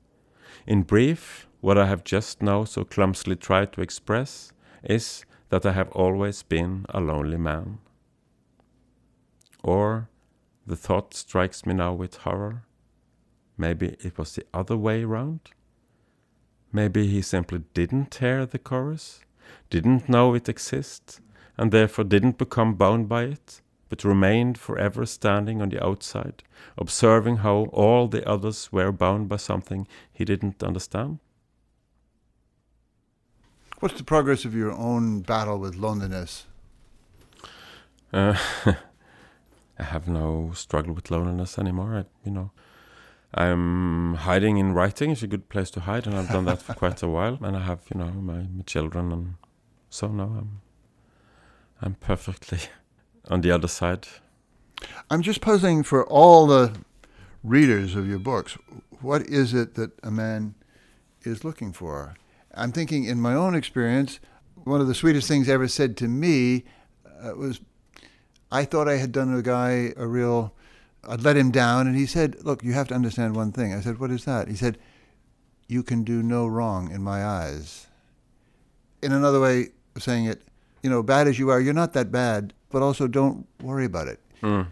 In 0.66 0.82
brief, 0.82 1.46
what 1.60 1.78
I 1.78 1.86
have 1.86 2.04
just 2.04 2.42
now 2.42 2.64
so 2.64 2.84
clumsily 2.84 3.36
tried 3.36 3.72
to 3.72 3.80
express 3.80 4.52
is 4.82 5.24
that 5.48 5.64
I 5.64 5.72
have 5.72 5.90
always 5.92 6.42
been 6.42 6.86
a 6.88 7.00
lonely 7.00 7.38
man. 7.38 7.78
Or 9.62 10.08
the 10.66 10.76
thought 10.76 11.14
strikes 11.14 11.64
me 11.64 11.74
now 11.74 11.92
with 11.92 12.16
horror. 12.16 12.64
Maybe 13.56 13.96
it 14.00 14.18
was 14.18 14.34
the 14.34 14.44
other 14.52 14.76
way 14.76 15.04
round? 15.04 15.40
Maybe 16.72 17.06
he 17.06 17.22
simply 17.22 17.62
didn't 17.72 18.16
hear 18.16 18.44
the 18.46 18.58
chorus, 18.58 19.20
didn't 19.70 20.08
know 20.08 20.34
it 20.34 20.48
exists, 20.48 21.20
and 21.56 21.70
therefore 21.70 22.04
didn't 22.04 22.38
become 22.38 22.74
bound 22.74 23.08
by 23.08 23.24
it, 23.24 23.60
but 23.88 24.04
remained 24.04 24.58
forever 24.58 25.06
standing 25.06 25.60
on 25.60 25.68
the 25.68 25.84
outside, 25.84 26.42
observing 26.76 27.38
how 27.38 27.66
all 27.72 28.08
the 28.08 28.28
others 28.28 28.72
were 28.72 28.92
bound 28.92 29.28
by 29.28 29.36
something 29.36 29.86
he 30.12 30.24
didn't 30.24 30.62
understand? 30.62 31.18
What's 33.80 33.98
the 33.98 34.04
progress 34.04 34.44
of 34.44 34.54
your 34.54 34.72
own 34.72 35.20
battle 35.20 35.58
with 35.58 35.74
loneliness? 35.76 36.46
Uh, 38.12 38.36
I 39.78 39.82
have 39.82 40.08
no 40.08 40.52
struggle 40.54 40.94
with 40.94 41.10
loneliness 41.10 41.58
anymore. 41.58 41.98
I, 41.98 42.04
you 42.24 42.30
know, 42.30 42.50
I'm 43.34 44.14
hiding 44.14 44.58
in 44.58 44.72
writing. 44.72 45.10
It's 45.10 45.24
a 45.24 45.26
good 45.26 45.48
place 45.48 45.70
to 45.72 45.80
hide, 45.80 46.06
and 46.06 46.16
I've 46.16 46.28
done 46.28 46.44
that 46.44 46.62
for 46.62 46.74
quite 46.74 47.02
a 47.02 47.08
while. 47.08 47.38
And 47.42 47.56
I 47.56 47.60
have, 47.62 47.80
you 47.92 47.98
know, 47.98 48.10
my, 48.10 48.46
my 48.56 48.62
children, 48.64 49.12
and 49.12 49.34
so 49.90 50.08
now 50.08 50.36
I'm, 50.38 50.60
I'm 51.82 51.94
perfectly 51.94 52.60
on 53.28 53.40
the 53.40 53.50
other 53.50 53.68
side. 53.68 54.06
I'm 55.10 55.22
just 55.22 55.40
posing 55.40 55.82
for 55.82 56.04
all 56.06 56.46
the 56.46 56.72
readers 57.42 57.94
of 57.94 58.08
your 58.08 58.18
books. 58.18 58.56
What 59.00 59.22
is 59.22 59.54
it 59.54 59.74
that 59.74 59.92
a 60.02 60.10
man 60.10 60.54
is 61.22 61.44
looking 61.44 61.72
for? 61.72 62.14
I'm 62.54 62.72
thinking 62.72 63.04
in 63.04 63.20
my 63.20 63.34
own 63.34 63.54
experience, 63.54 64.20
one 64.54 64.80
of 64.80 64.86
the 64.86 64.94
sweetest 64.94 65.28
things 65.28 65.48
ever 65.48 65.68
said 65.68 65.96
to 65.98 66.08
me 66.08 66.64
uh, 67.22 67.34
was 67.34 67.60
I 68.50 68.64
thought 68.64 68.88
I 68.88 68.96
had 68.96 69.12
done 69.12 69.34
a 69.34 69.42
guy 69.42 69.92
a 69.96 70.06
real, 70.06 70.54
I'd 71.06 71.22
let 71.22 71.36
him 71.36 71.50
down. 71.50 71.86
And 71.86 71.96
he 71.96 72.06
said, 72.06 72.44
Look, 72.44 72.62
you 72.62 72.72
have 72.72 72.88
to 72.88 72.94
understand 72.94 73.36
one 73.36 73.52
thing. 73.52 73.74
I 73.74 73.80
said, 73.80 73.98
What 73.98 74.10
is 74.10 74.24
that? 74.24 74.48
He 74.48 74.56
said, 74.56 74.78
You 75.66 75.82
can 75.82 76.04
do 76.04 76.22
no 76.22 76.46
wrong 76.46 76.90
in 76.90 77.02
my 77.02 77.24
eyes. 77.24 77.88
In 79.02 79.12
another 79.12 79.40
way 79.40 79.68
of 79.96 80.02
saying 80.02 80.26
it, 80.26 80.42
you 80.84 80.90
know, 80.90 81.02
bad 81.02 81.26
as 81.26 81.38
you 81.38 81.48
are, 81.48 81.58
you're 81.58 81.72
not 81.72 81.94
that 81.94 82.12
bad, 82.12 82.52
but 82.68 82.82
also 82.82 83.08
don't 83.08 83.46
worry 83.62 83.86
about 83.86 84.06
it. 84.06 84.20
Mm. 84.42 84.66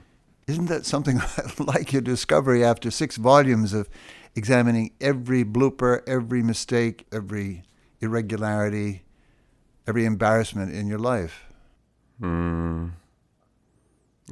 Isn't 0.47 0.67
that 0.67 0.85
something 0.85 1.19
like 1.59 1.91
your 1.95 2.03
discovery 2.03 2.63
after 2.63 2.91
six 2.91 3.17
volumes 3.17 3.73
of 3.73 3.89
examining 4.35 4.93
every 5.01 5.43
blooper, 5.43 6.03
every 6.07 6.43
mistake, 6.43 7.07
every 7.11 7.63
irregularity, 8.01 9.05
every 9.87 10.05
embarrassment 10.05 10.75
in 10.75 10.87
your 10.87 10.99
life? 10.99 11.47
Mm. 12.21 12.91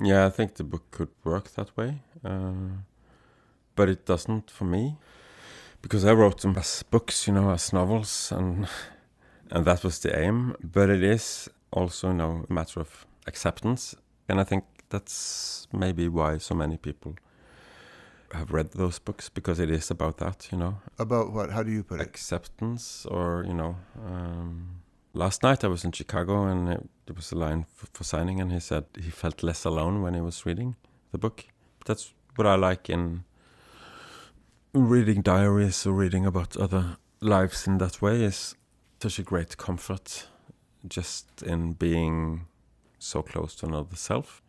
Yeah, 0.02 0.26
I 0.26 0.30
think 0.30 0.56
the 0.56 0.64
book 0.64 0.90
could 0.90 1.08
work 1.24 1.50
that 1.52 1.74
way, 1.78 2.02
uh, 2.22 2.82
but 3.74 3.88
it 3.88 4.04
doesn't 4.04 4.50
for 4.50 4.66
me 4.66 4.98
because 5.80 6.04
I 6.04 6.12
wrote 6.12 6.42
them 6.42 6.58
as 6.58 6.82
books, 6.82 7.26
you 7.26 7.32
know, 7.32 7.50
as 7.50 7.72
novels, 7.72 8.30
and 8.36 8.68
and 9.50 9.64
that 9.64 9.82
was 9.82 9.98
the 10.00 10.14
aim. 10.18 10.56
But 10.62 10.90
it 10.90 11.02
is 11.02 11.48
also, 11.72 12.08
you 12.08 12.14
know, 12.14 12.44
a 12.48 12.52
matter 12.52 12.80
of 12.80 13.06
acceptance, 13.26 13.94
and 14.28 14.40
I 14.40 14.44
think 14.44 14.64
that's 14.88 15.68
maybe 15.72 16.08
why 16.08 16.38
so 16.38 16.54
many 16.54 16.76
people 16.76 17.14
have 18.32 18.52
read 18.52 18.72
those 18.72 18.98
books 18.98 19.28
because 19.28 19.58
it 19.58 19.70
is 19.70 19.90
about 19.90 20.18
that, 20.18 20.48
you 20.52 20.58
know. 20.58 20.78
About 20.98 21.32
what? 21.32 21.50
How 21.50 21.62
do 21.62 21.70
you 21.70 21.82
put 21.82 22.00
it? 22.00 22.06
Acceptance, 22.06 23.06
or 23.06 23.44
you 23.46 23.54
know. 23.54 23.76
Um, 23.96 24.82
last 25.14 25.42
night 25.42 25.64
I 25.64 25.68
was 25.68 25.84
in 25.84 25.92
Chicago 25.92 26.44
and 26.44 26.68
it, 26.68 26.88
there 27.06 27.14
was 27.14 27.32
a 27.32 27.36
line 27.36 27.66
for, 27.74 27.86
for, 27.92 28.04
signing, 28.04 28.40
and 28.40 28.52
he 28.52 28.60
said 28.60 28.84
he 28.96 29.10
felt 29.10 29.42
less 29.42 29.64
alone 29.64 30.02
when 30.02 30.14
he 30.14 30.20
was 30.20 30.46
reading 30.46 30.76
the 31.12 31.18
book. 31.18 31.44
That's 31.86 32.12
what 32.36 32.46
I 32.46 32.54
like 32.54 32.88
in 32.88 33.24
reading 34.72 35.22
diaries 35.22 35.84
or 35.86 35.92
reading 35.92 36.24
about 36.24 36.56
other 36.56 36.96
lives 37.20 37.66
in 37.66 37.78
that 37.78 38.00
way 38.00 38.22
is 38.22 38.54
such 39.02 39.18
a 39.18 39.22
great 39.22 39.56
comfort 39.56 40.28
just 40.86 41.42
in 41.42 41.72
being 41.72 42.46
so 42.98 43.22
close 43.22 43.54
to 43.56 43.66
another 43.66 43.96
self. 43.96 44.42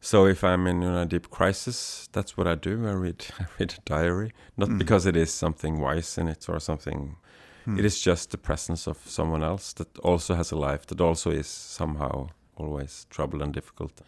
So 0.00 0.26
if 0.26 0.42
I'm 0.42 0.66
in 0.66 0.82
a 0.82 1.04
deep 1.04 1.28
crisis, 1.30 2.08
that's 2.12 2.36
what 2.36 2.46
I 2.46 2.54
do. 2.54 2.86
I 2.88 2.92
read 2.92 3.26
I 3.40 3.44
read 3.58 3.74
a 3.78 3.80
diary, 3.84 4.32
not 4.56 4.68
mm. 4.68 4.78
because 4.78 5.06
it 5.06 5.16
is 5.16 5.32
something 5.32 5.80
wise 5.80 6.16
in 6.16 6.28
it 6.28 6.48
or 6.48 6.58
something 6.60 7.16
Hmm. 7.64 7.78
It 7.78 7.84
is 7.84 8.00
just 8.00 8.30
the 8.30 8.38
presence 8.38 8.86
of 8.86 8.98
someone 9.04 9.42
else 9.42 9.72
that 9.74 9.98
also 9.98 10.34
has 10.34 10.52
a 10.52 10.56
life 10.56 10.86
that 10.86 11.00
also 11.00 11.30
is 11.30 11.46
somehow 11.46 12.28
always 12.56 13.06
troubled 13.10 13.42
and 13.42 13.52
difficult. 13.52 14.00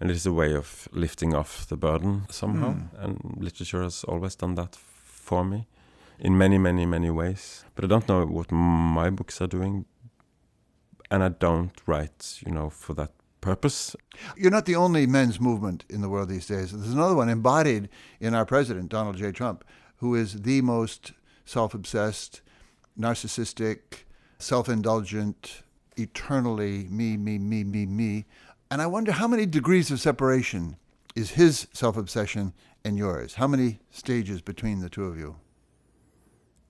And 0.00 0.10
it 0.10 0.16
is 0.16 0.26
a 0.26 0.32
way 0.32 0.54
of 0.54 0.88
lifting 0.92 1.34
off 1.34 1.66
the 1.66 1.76
burden 1.76 2.26
somehow. 2.30 2.72
Hmm. 2.72 3.02
And 3.02 3.36
literature 3.38 3.82
has 3.82 4.04
always 4.04 4.36
done 4.36 4.54
that 4.56 4.76
for 4.76 5.44
me 5.44 5.66
in 6.18 6.36
many, 6.36 6.58
many, 6.58 6.86
many 6.86 7.10
ways. 7.10 7.64
But 7.74 7.84
I 7.84 7.88
don't 7.88 8.08
know 8.08 8.26
what 8.26 8.52
my 8.52 9.10
books 9.10 9.40
are 9.40 9.46
doing. 9.46 9.86
And 11.10 11.22
I 11.22 11.28
don't 11.30 11.72
write, 11.86 12.38
you 12.44 12.52
know, 12.52 12.70
for 12.70 12.94
that 12.94 13.12
purpose. 13.40 13.96
You're 14.36 14.50
not 14.50 14.66
the 14.66 14.76
only 14.76 15.06
men's 15.06 15.40
movement 15.40 15.84
in 15.88 16.00
the 16.00 16.08
world 16.08 16.28
these 16.28 16.46
days. 16.46 16.72
There's 16.72 16.92
another 16.92 17.14
one 17.14 17.28
embodied 17.28 17.88
in 18.20 18.34
our 18.34 18.44
president, 18.44 18.90
Donald 18.90 19.16
J. 19.16 19.32
Trump, 19.32 19.64
who 19.96 20.14
is 20.14 20.42
the 20.42 20.60
most 20.60 21.12
self 21.44 21.74
obsessed, 21.74 22.42
narcissistic, 22.98 24.04
self 24.38 24.68
indulgent, 24.68 25.62
eternally 25.96 26.86
me, 26.90 27.16
me, 27.16 27.38
me, 27.38 27.64
me, 27.64 27.86
me. 27.86 28.26
And 28.70 28.82
I 28.82 28.86
wonder 28.86 29.12
how 29.12 29.28
many 29.28 29.46
degrees 29.46 29.90
of 29.90 30.00
separation 30.00 30.76
is 31.14 31.30
his 31.30 31.68
self 31.72 31.96
obsession 31.96 32.52
and 32.84 32.96
yours? 32.96 33.34
How 33.34 33.46
many 33.46 33.80
stages 33.90 34.40
between 34.40 34.80
the 34.80 34.88
two 34.88 35.04
of 35.04 35.18
you? 35.18 35.36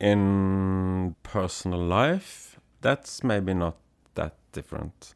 In 0.01 1.17
personal 1.23 1.81
life, 1.81 2.61
that's 2.81 3.25
maybe 3.25 3.53
not 3.53 3.77
different. 4.53 5.15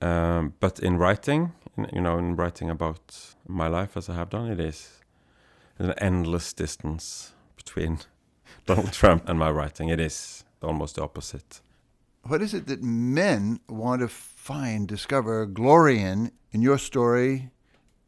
Um, 0.00 0.54
but 0.60 0.78
in 0.80 0.96
writing, 0.96 1.52
you 1.92 2.00
know, 2.00 2.18
in 2.18 2.36
writing 2.36 2.70
about 2.70 3.34
my 3.46 3.68
life 3.68 3.96
as 3.96 4.08
I 4.08 4.14
have 4.14 4.30
done, 4.30 4.50
it 4.50 4.60
is 4.60 5.00
an 5.78 5.92
endless 5.98 6.52
distance 6.52 7.32
between 7.56 8.00
Donald 8.66 8.92
Trump 8.92 9.28
and 9.28 9.38
my 9.38 9.50
writing. 9.50 9.88
It 9.88 10.00
is 10.00 10.44
almost 10.62 10.96
the 10.96 11.02
opposite. 11.02 11.60
What 12.22 12.42
is 12.42 12.52
it 12.52 12.66
that 12.66 12.82
men 12.82 13.60
want 13.68 14.02
to 14.02 14.08
find, 14.08 14.86
discover, 14.86 15.46
glory 15.46 16.00
in, 16.00 16.32
in 16.52 16.60
your 16.60 16.78
story 16.78 17.50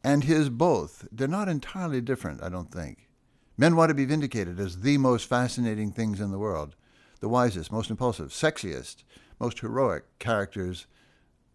and 0.03 0.23
his 0.23 0.49
both? 0.49 1.07
They're 1.11 1.27
not 1.27 1.49
entirely 1.49 1.99
different, 1.99 2.43
I 2.43 2.49
don't 2.49 2.71
think. 2.71 3.09
Men 3.57 3.75
want 3.75 3.89
to 3.89 3.95
be 3.95 4.05
vindicated 4.05 4.59
as 4.59 4.81
the 4.81 4.97
most 4.97 5.27
fascinating 5.27 5.91
things 5.91 6.19
in 6.19 6.31
the 6.31 6.39
world, 6.39 6.75
the 7.21 7.29
wisest, 7.29 7.71
most 7.71 7.89
impulsive, 7.89 8.29
sexiest, 8.29 9.03
most 9.39 9.59
heroic 9.59 10.03
characters 10.19 10.87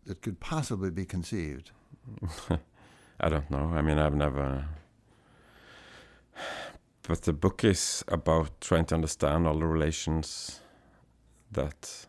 that 0.07 0.23
could 0.23 0.41
possibly 0.41 0.91
be 0.91 1.05
conceived. 1.05 1.71
I 3.21 3.29
don't 3.29 3.51
know. 3.51 3.73
I 3.75 3.83
mean, 3.83 3.99
I've 3.99 4.15
never 4.15 4.67
but 7.09 7.23
the 7.23 7.33
book 7.33 7.65
is 7.65 8.05
about 8.09 8.61
trying 8.61 8.85
to 8.85 8.95
understand 8.95 9.47
all 9.47 9.59
the 9.59 9.67
relations 9.67 10.61
that 11.51 12.07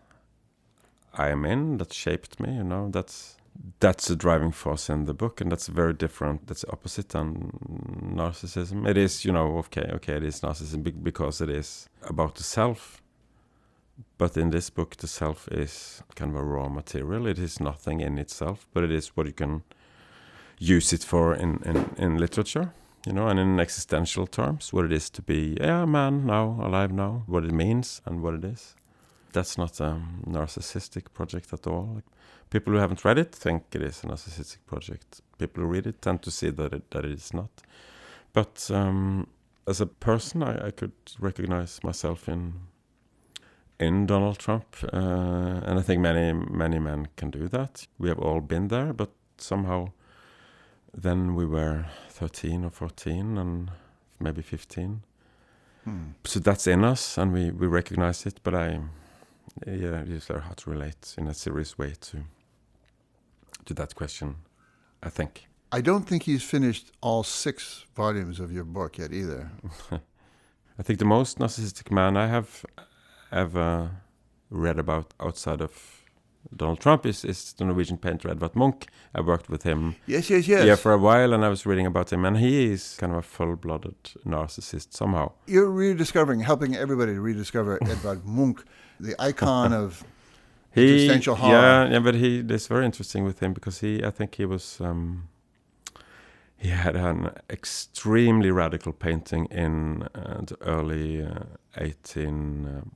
I 1.14 1.30
am 1.30 1.46
in 1.46 1.78
that 1.78 1.94
shaped 1.94 2.38
me. 2.40 2.58
You 2.58 2.66
know, 2.66 2.90
that's 2.92 3.38
that's 3.80 4.10
the 4.10 4.18
driving 4.18 4.52
force 4.52 4.90
in 4.90 5.06
the 5.06 5.14
book, 5.14 5.40
and 5.40 5.50
that's 5.50 5.68
very 5.68 5.94
different. 5.94 6.48
That's 6.48 6.66
opposite 6.70 7.10
than 7.10 8.14
narcissism. 8.14 8.88
It 8.88 8.98
is, 8.98 9.24
you 9.24 9.32
know, 9.32 9.58
okay, 9.60 9.90
okay, 9.94 10.16
it 10.16 10.24
is 10.24 10.42
narcissism 10.42 10.84
because 11.02 11.40
it 11.40 11.50
is 11.50 11.88
about 12.04 12.36
the 12.36 12.44
self. 12.44 13.02
But 14.20 14.38
in 14.38 14.52
this 14.52 14.70
book, 14.70 14.98
the 14.98 15.08
self 15.08 15.48
is 15.48 16.04
kind 16.14 16.36
of 16.36 16.38
a 16.38 16.44
raw 16.44 16.70
material. 16.70 17.26
It 17.26 17.40
is 17.40 17.60
nothing 17.60 18.02
in 18.02 18.20
itself, 18.20 18.68
but 18.74 18.84
it 18.84 18.92
is 18.92 19.18
what 19.18 19.26
you 19.26 19.34
can 19.34 19.64
use 20.60 20.94
it 20.94 21.04
for 21.04 21.34
in, 21.34 21.64
in, 21.66 21.96
in 21.98 22.18
literature 22.20 22.74
you 23.06 23.14
know, 23.14 23.28
and 23.28 23.40
in 23.40 23.60
existential 23.60 24.28
terms, 24.28 24.74
what 24.74 24.86
it 24.86 24.92
is 24.92 25.10
to 25.12 25.22
be 25.22 25.58
yeah, 25.60 25.84
a 25.84 25.88
man 25.88 26.26
now, 26.26 26.60
alive 26.62 26.92
now, 26.92 27.24
what 27.28 27.46
it 27.46 27.52
means 27.52 28.02
and 28.06 28.22
what 28.22 28.34
it 28.34 28.44
is. 28.44 28.76
That's 29.32 29.58
not 29.58 29.80
a 29.80 30.02
narcissistic 30.28 31.14
project 31.14 31.54
at 31.54 31.68
all. 31.68 31.92
Like, 31.96 32.04
people 32.50 32.74
who 32.74 32.80
haven't 32.80 33.06
read 33.06 33.18
it 33.18 33.34
think 33.34 33.64
it 33.74 33.82
is 33.82 34.04
a 34.04 34.08
narcissistic 34.08 34.58
project. 34.66 35.22
People 35.38 35.64
who 35.64 35.70
read 35.70 35.88
it 35.88 36.02
tend 36.02 36.22
to 36.24 36.32
see 36.32 36.50
that 36.50 36.74
it, 36.74 36.92
that 36.92 37.06
it 37.06 37.12
is 37.12 37.34
not. 37.34 37.50
But 38.34 38.70
um, 38.72 39.28
as 39.68 39.80
a 39.80 39.86
person, 39.86 40.44
I, 40.44 40.68
I, 40.68 40.72
could 40.72 40.92
recognize 41.20 41.84
myself 41.84 42.28
in 42.28 42.54
in 43.80 44.06
Donald 44.06 44.38
Trump, 44.40 44.76
uh, 44.84 44.98
and 44.98 45.80
I 45.80 45.82
think 45.82 46.02
many 46.02 46.34
many 46.34 46.80
men 46.80 47.08
can 47.16 47.32
do 47.32 47.48
that. 47.48 47.88
We 47.98 48.10
have 48.10 48.20
all 48.20 48.42
been 48.42 48.68
there, 48.68 48.94
but 48.94 49.10
somehow 49.38 49.92
then 50.94 51.36
we 51.36 51.46
were 51.46 51.86
13 52.10 52.66
or 52.66 52.70
14 52.70 53.38
and 53.38 53.72
maybe 54.20 54.42
15. 54.42 55.02
Hmm. 55.84 55.98
So 56.26 56.40
that's 56.40 56.68
in 56.68 56.84
us, 56.84 57.18
and 57.18 57.32
we, 57.32 57.52
we 57.52 57.68
recognize 57.68 58.26
it. 58.26 58.40
But 58.44 58.56
I, 58.56 58.82
yeah, 59.66 60.04
it's 60.06 60.26
very 60.26 60.42
hard 60.42 60.58
to 60.58 60.70
relate 60.70 61.16
in 61.18 61.28
a 61.28 61.34
serious 61.34 61.78
way 61.78 61.94
to 62.02 62.24
to 63.66 63.74
that 63.74 63.96
question. 63.96 64.36
I 65.02 65.10
think. 65.10 65.46
I 65.72 65.82
don't 65.82 66.08
think 66.08 66.24
he's 66.24 66.44
finished 66.44 66.92
all 67.02 67.24
six 67.24 67.86
volumes 67.96 68.40
of 68.40 68.52
your 68.52 68.64
book 68.66 68.98
yet 68.98 69.14
either. 69.14 69.52
I 70.80 70.84
think 70.84 70.98
the 70.98 71.06
most 71.06 71.38
narcissistic 71.38 71.92
man 71.92 72.18
I 72.18 72.28
have 72.28 72.66
ever 73.32 73.92
read 74.50 74.80
about 74.80 75.14
outside 75.20 75.62
of 75.62 76.00
Donald 76.56 76.80
Trump 76.80 77.06
is, 77.06 77.24
is 77.24 77.54
the 77.54 77.66
Norwegian 77.66 77.98
painter 77.98 78.30
Edvard 78.30 78.56
Munch. 78.56 78.88
I 79.14 79.22
worked 79.22 79.50
with 79.50 79.64
him. 79.64 79.96
Yes, 80.08 80.30
yes, 80.30 80.48
yes. 80.48 80.66
Yeah, 80.66 80.76
for 80.76 80.94
a 80.94 80.98
while, 80.98 81.34
and 81.34 81.46
I 81.46 81.50
was 81.50 81.66
reading 81.66 81.86
about 81.86 82.12
him, 82.12 82.26
and 82.26 82.38
he 82.38 82.72
is 82.72 82.96
kind 82.98 83.12
of 83.12 83.20
a 83.20 83.22
full-blooded 83.22 83.96
narcissist 84.26 84.94
somehow. 84.94 85.32
You're 85.48 85.70
rediscovering, 85.70 86.40
helping 86.42 86.76
everybody 86.76 87.14
to 87.14 87.22
rediscover 87.22 87.78
Edvard 87.82 88.26
Munch, 88.26 88.62
the 89.00 89.16
icon 89.22 89.74
of 89.74 90.04
he, 90.72 90.96
existential 90.96 91.36
horror. 91.36 91.54
Yeah, 91.54 91.90
yeah, 91.90 92.00
but 92.00 92.16
he 92.16 92.40
it's 92.40 92.68
very 92.68 92.86
interesting 92.86 93.24
with 93.24 93.42
him 93.42 93.54
because 93.54 93.80
he, 93.80 94.04
I 94.04 94.10
think 94.10 94.36
he 94.36 94.46
was, 94.46 94.80
um, 94.82 95.30
he 96.58 96.70
had 96.70 96.96
an 96.96 97.32
extremely 97.50 98.50
radical 98.50 98.92
painting 98.92 99.46
in 99.46 100.04
uh, 100.16 100.42
the 100.42 100.58
early 100.62 101.24
uh, 101.24 101.44
18. 101.78 102.66
Um, 102.66 102.92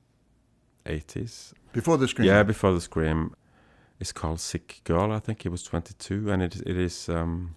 80s. 0.86 1.52
Before 1.72 1.96
the 1.96 2.08
Scream? 2.08 2.28
Yeah, 2.28 2.42
before 2.42 2.72
the 2.72 2.80
Scream. 2.80 3.34
It's 4.00 4.12
called 4.12 4.40
Sick 4.40 4.80
Girl, 4.84 5.12
I 5.12 5.18
think. 5.18 5.42
He 5.42 5.48
was 5.48 5.62
22, 5.62 6.30
and 6.30 6.42
it, 6.42 6.56
it 6.66 6.76
is. 6.76 7.08
Um, 7.08 7.56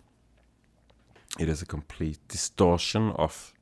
it 1.39 1.49
is 1.49 1.61
a 1.61 1.65
complete 1.65 2.19
distortion 2.27 3.11
of 3.11 3.53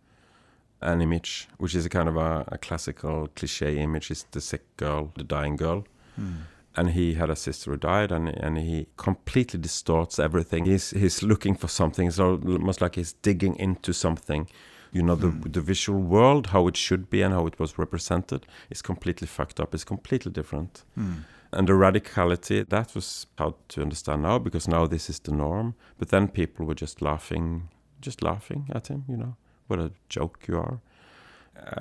an 0.81 1.01
image, 1.01 1.47
which 1.57 1.75
is 1.75 1.85
a 1.85 1.89
kind 1.89 2.07
of 2.07 2.15
a, 2.15 2.45
a 2.49 2.57
classical 2.57 3.27
cliche 3.35 3.77
image, 3.79 4.11
is 4.11 4.25
the 4.31 4.41
sick 4.41 4.77
girl, 4.77 5.11
the 5.15 5.23
dying 5.23 5.55
girl. 5.55 5.85
Hmm. 6.15 6.33
And 6.77 6.91
he 6.91 7.13
had 7.13 7.29
a 7.29 7.35
sister 7.35 7.71
who 7.71 7.77
died, 7.77 8.11
and, 8.11 8.29
and 8.29 8.57
he 8.57 8.87
completely 8.97 9.59
distorts 9.59 10.19
everything. 10.19 10.65
He's, 10.65 10.91
he's 10.91 11.23
looking 11.23 11.55
for 11.55 11.69
something, 11.69 12.07
It's 12.07 12.19
almost 12.19 12.81
like 12.81 12.95
he's 12.95 13.13
digging 13.13 13.55
into 13.55 13.93
something 13.93 14.47
you 14.95 15.03
know, 15.03 15.17
the 15.19 15.27
Mm. 15.27 15.51
the 15.53 15.61
visual 15.61 16.01
world, 16.01 16.47
how 16.47 16.67
it 16.67 16.77
should 16.77 17.09
be 17.09 17.25
and 17.25 17.33
how 17.33 17.47
it 17.47 17.59
was 17.59 17.77
represented, 17.77 18.45
is 18.69 18.81
completely 18.81 19.27
fucked 19.27 19.59
up. 19.59 19.73
It's 19.73 19.85
completely 19.85 20.31
different. 20.31 20.85
Hmm. 20.95 21.13
And 21.51 21.67
the 21.67 21.73
radicality, 21.73 22.63
that 22.69 22.95
was 22.95 23.27
hard 23.37 23.53
to 23.67 23.81
understand 23.81 24.21
now 24.21 24.39
because 24.39 24.71
now 24.71 24.87
this 24.87 25.09
is 25.09 25.19
the 25.19 25.31
norm. 25.31 25.73
But 25.97 26.09
then 26.09 26.27
people 26.27 26.65
were 26.65 26.81
just 26.81 27.01
laughing, 27.01 27.69
just 28.05 28.21
laughing 28.21 28.69
at 28.73 28.87
him, 28.87 29.03
you 29.07 29.17
know, 29.17 29.35
what 29.67 29.79
a 29.79 29.91
joke 30.09 30.37
you 30.47 30.57
are. 30.59 30.79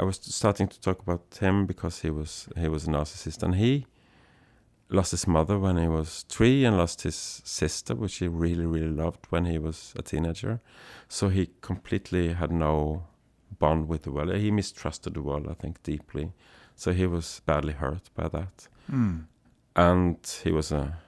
I 0.01 0.03
was 0.05 0.17
starting 0.23 0.69
to 0.69 0.81
talk 0.81 1.01
about 1.01 1.39
him 1.41 1.67
because 1.67 2.03
he 2.09 2.11
was 2.11 2.49
he 2.57 2.69
was 2.69 2.89
a 2.89 2.91
narcissist 2.91 3.43
and 3.43 3.55
he 3.55 3.87
lost 4.95 5.11
his 5.11 5.27
mother 5.27 5.59
when 5.59 5.77
he 5.77 5.89
was 5.89 6.25
three 6.29 6.65
and 6.65 6.79
lost 6.79 7.03
his 7.03 7.43
sister, 7.45 7.95
which 7.95 8.17
he 8.17 8.29
really, 8.29 8.67
really 8.67 8.91
loved 8.91 9.27
when 9.31 9.45
he 9.45 9.59
was 9.59 9.93
a 9.97 10.03
teenager. 10.03 10.61
So 11.09 11.29
he 11.29 11.51
completely 11.61 12.33
had 12.33 12.51
no 12.51 13.05
bond 13.59 13.89
with 13.89 14.03
the 14.03 14.11
world. 14.13 14.35
He 14.35 14.51
mistrusted 14.51 15.15
the 15.15 15.23
world, 15.23 15.47
I 15.51 15.55
think, 15.55 15.83
deeply. 15.83 16.33
So 16.77 16.93
he 16.93 17.07
was 17.07 17.43
badly 17.47 17.73
hurt 17.75 18.11
by 18.15 18.29
that 18.29 18.69
Hmm. 18.91 19.21
and 19.77 20.19
he 20.45 20.51
was 20.53 20.73
a 20.73 20.99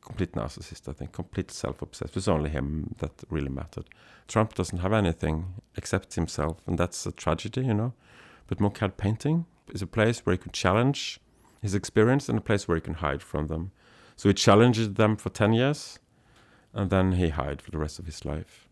complete 0.00 0.32
narcissist. 0.32 0.88
I 0.88 0.92
think 0.92 1.12
complete 1.12 1.50
self-obsessed. 1.50 2.10
It 2.10 2.14
was 2.14 2.28
only 2.28 2.50
him 2.50 2.94
that 2.98 3.12
really 3.30 3.48
mattered. 3.50 3.88
Trump 4.26 4.54
doesn't 4.54 4.78
have 4.78 4.92
anything 4.92 5.54
except 5.76 6.14
himself, 6.14 6.56
and 6.66 6.78
that's 6.78 7.06
a 7.06 7.12
tragedy, 7.12 7.62
you 7.62 7.74
know. 7.74 7.92
But 8.46 8.60
Munch 8.60 8.78
had 8.78 8.96
painting. 8.96 9.46
It's 9.68 9.82
a 9.82 9.86
place 9.86 10.20
where 10.20 10.32
he 10.34 10.38
could 10.38 10.52
challenge 10.52 11.20
his 11.60 11.74
experience 11.74 12.28
and 12.28 12.38
a 12.38 12.42
place 12.42 12.66
where 12.68 12.76
he 12.76 12.80
can 12.80 12.94
hide 12.94 13.22
from 13.22 13.46
them. 13.46 13.72
So 14.16 14.28
he 14.28 14.34
challenged 14.34 14.96
them 14.96 15.16
for 15.16 15.30
ten 15.30 15.52
years, 15.52 15.98
and 16.72 16.90
then 16.90 17.12
he 17.12 17.30
hid 17.30 17.62
for 17.62 17.70
the 17.70 17.78
rest 17.78 17.98
of 17.98 18.06
his 18.06 18.24
life. 18.24 18.68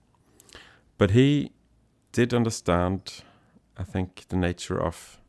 But 0.99 1.11
he 1.11 1.53
did 2.13 2.33
understand, 2.33 3.23
I 3.77 3.85
think, 3.85 4.25
the 4.29 4.37
nature 4.37 4.81
of 4.81 5.21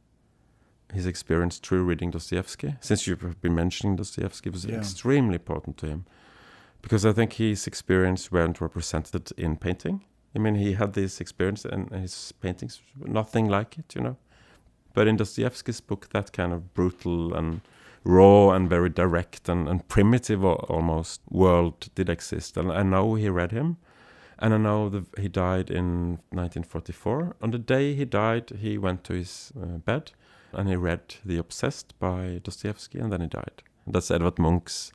his 0.94 1.06
experience 1.06 1.60
through 1.60 1.84
reading 1.84 2.12
Dostoevsky. 2.12 2.76
Since 2.80 3.08
you've 3.08 3.42
been 3.42 3.56
mentioning 3.56 3.98
Dostoevsky, 3.98 4.50
it 4.50 4.54
was 4.54 4.66
Yeah. 4.66 4.78
extremely 4.78 5.36
important 5.36 5.78
to 5.78 5.88
him 5.88 6.06
because 6.82 7.06
I 7.06 7.12
think 7.12 7.34
his 7.34 7.68
experience 7.68 8.32
weren't 8.32 8.62
represented 8.62 9.32
in 9.38 9.58
painting. 9.58 10.06
I 10.36 10.40
mean, 10.40 10.56
he 10.56 10.74
had 10.74 10.94
this 10.94 11.20
experience 11.20 11.66
and 11.66 11.90
his 11.92 12.32
paintings 12.40 12.82
were 12.98 13.10
nothing 13.10 13.48
like 13.50 13.78
it, 13.78 13.96
you 13.96 14.02
know. 14.02 14.18
But 14.98 15.08
in 15.08 15.16
Dostoevsky's 15.16 15.80
book, 15.80 16.10
that 16.10 16.34
kind 16.34 16.52
of 16.52 16.74
brutal 16.74 17.32
and 17.36 17.62
raw 18.04 18.50
and 18.50 18.68
very 18.68 18.90
direct 18.90 19.48
and, 19.48 19.70
and 19.70 19.88
primitive 19.88 20.44
almost 20.44 21.22
world 21.30 21.90
did 21.94 22.10
exist. 22.10 22.58
And 22.58 22.72
I 22.72 22.82
know 22.82 23.14
he 23.14 23.30
read 23.30 23.52
him. 23.52 23.78
And 24.40 24.56
I 24.56 24.58
know 24.58 24.90
the, 24.90 25.06
he 25.22 25.28
died 25.28 25.70
in 25.70 26.18
1944. 26.32 27.36
On 27.44 27.52
the 27.52 27.60
day 27.60 27.94
he 27.94 28.06
died, 28.06 28.50
he 28.60 28.80
went 28.80 29.04
to 29.04 29.14
his 29.14 29.52
uh, 29.56 29.78
bed 29.78 30.14
and 30.52 30.68
he 30.68 30.76
read 30.76 31.02
The 31.24 31.38
Obsessed 31.38 31.94
by 32.00 32.42
Dostoevsky, 32.44 32.98
and 32.98 33.12
then 33.14 33.22
he 33.22 33.28
died. 33.28 33.62
That's 33.86 34.10
Edvard 34.10 34.40
Munch's 34.40 34.92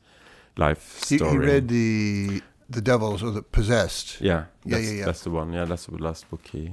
life 0.57 1.05
He, 1.09 1.19
story. 1.19 1.31
he 1.31 1.39
read 1.39 1.69
the 1.69 2.43
the 2.69 2.81
devils 2.81 3.23
or 3.23 3.31
the 3.31 3.43
possessed. 3.43 4.21
Yeah, 4.21 4.47
Yeah, 4.65 4.79
that's, 4.79 4.85
yeah, 4.91 4.99
yeah. 4.99 5.05
that's 5.07 5.23
the 5.23 5.31
one. 5.31 5.53
Yeah, 5.53 5.65
that's 5.65 5.87
the 5.87 5.97
last 6.03 6.29
book 6.29 6.49
he 6.51 6.73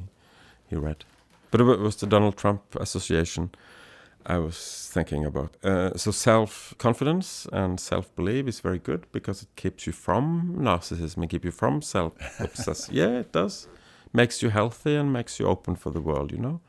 he 0.68 0.76
read. 0.76 1.06
But 1.52 1.62
it 1.62 1.80
was 1.80 1.96
the 1.96 2.08
Donald 2.08 2.38
Trump 2.38 2.62
association 2.76 3.50
I 4.26 4.38
was 4.38 4.90
thinking 4.94 5.26
about. 5.26 5.56
Uh, 5.64 5.98
so 5.98 6.12
self 6.12 6.74
confidence 6.78 7.48
and 7.52 7.80
self 7.80 8.14
belief 8.16 8.48
is 8.48 8.60
very 8.60 8.80
good 8.80 9.06
because 9.12 9.42
it 9.44 9.50
keeps 9.56 9.88
you 9.88 9.94
from 9.94 10.56
narcissism, 10.60 11.24
it 11.24 11.30
keeps 11.30 11.46
you 11.46 11.52
from 11.52 11.82
self 11.82 12.14
obsession. 12.40 12.94
yeah, 12.98 13.20
it 13.20 13.32
does. 13.32 13.68
Makes 14.14 14.42
you 14.44 14.50
healthy 14.50 14.96
and 14.96 15.12
makes 15.14 15.40
you 15.40 15.48
open 15.48 15.76
for 15.76 15.92
the 15.92 16.02
world. 16.02 16.32
You 16.32 16.38
know, 16.40 16.62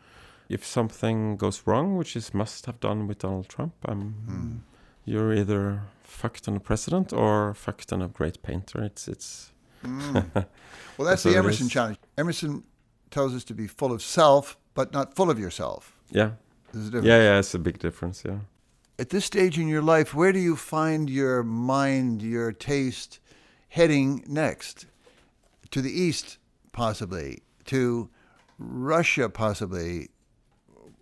if 0.49 0.64
something 0.64 1.37
goes 1.37 1.62
wrong, 1.66 1.97
which 1.97 2.16
is 2.16 2.33
must 2.35 2.66
have 2.66 2.81
done 2.81 3.07
with 3.07 3.19
Donald 3.19 3.49
Trump, 3.49 3.75
um, 3.87 4.14
Hmm. 4.27 4.57
you're 5.05 5.35
either 5.35 5.83
fucked 6.03 6.49
on 6.49 6.57
a 6.57 6.61
president 6.61 7.12
or 7.12 7.55
fucked 7.55 7.93
on 7.93 8.03
a 8.03 8.09
great 8.09 8.43
painter. 8.43 8.83
It's 8.85 9.09
it's 9.09 9.53
Mm. 9.83 10.12
well, 10.35 11.09
that's 11.09 11.23
That's 11.23 11.23
the 11.23 11.37
Emerson 11.37 11.69
challenge. 11.71 11.99
Emerson 12.19 12.64
tells 13.11 13.35
us 13.35 13.45
to 13.45 13.55
be 13.55 13.66
full 13.66 13.93
of 13.93 14.03
self, 14.03 14.59
but 14.74 14.92
not 14.92 15.14
full 15.14 15.30
of 15.30 15.38
yourself. 15.38 15.98
yeah. 16.11 16.33
There's 16.72 16.87
a 16.87 16.90
difference. 16.90 17.06
Yeah, 17.09 17.22
yeah, 17.22 17.38
it's 17.40 17.54
a 17.54 17.59
big 17.59 17.78
difference. 17.80 18.22
Yeah. 18.24 18.38
At 18.96 19.09
this 19.11 19.24
stage 19.24 19.59
in 19.59 19.66
your 19.66 19.83
life, 19.83 20.14
where 20.14 20.33
do 20.33 20.38
you 20.38 20.54
find 20.54 21.11
your 21.11 21.42
mind, 21.42 22.22
your 22.22 22.52
taste 22.52 23.18
heading 23.70 24.22
next? 24.28 24.87
To 25.72 25.80
the 25.83 25.90
east, 25.90 26.38
possibly. 26.70 27.42
To 27.64 28.09
Russia, 28.59 29.28
possibly. 29.28 30.11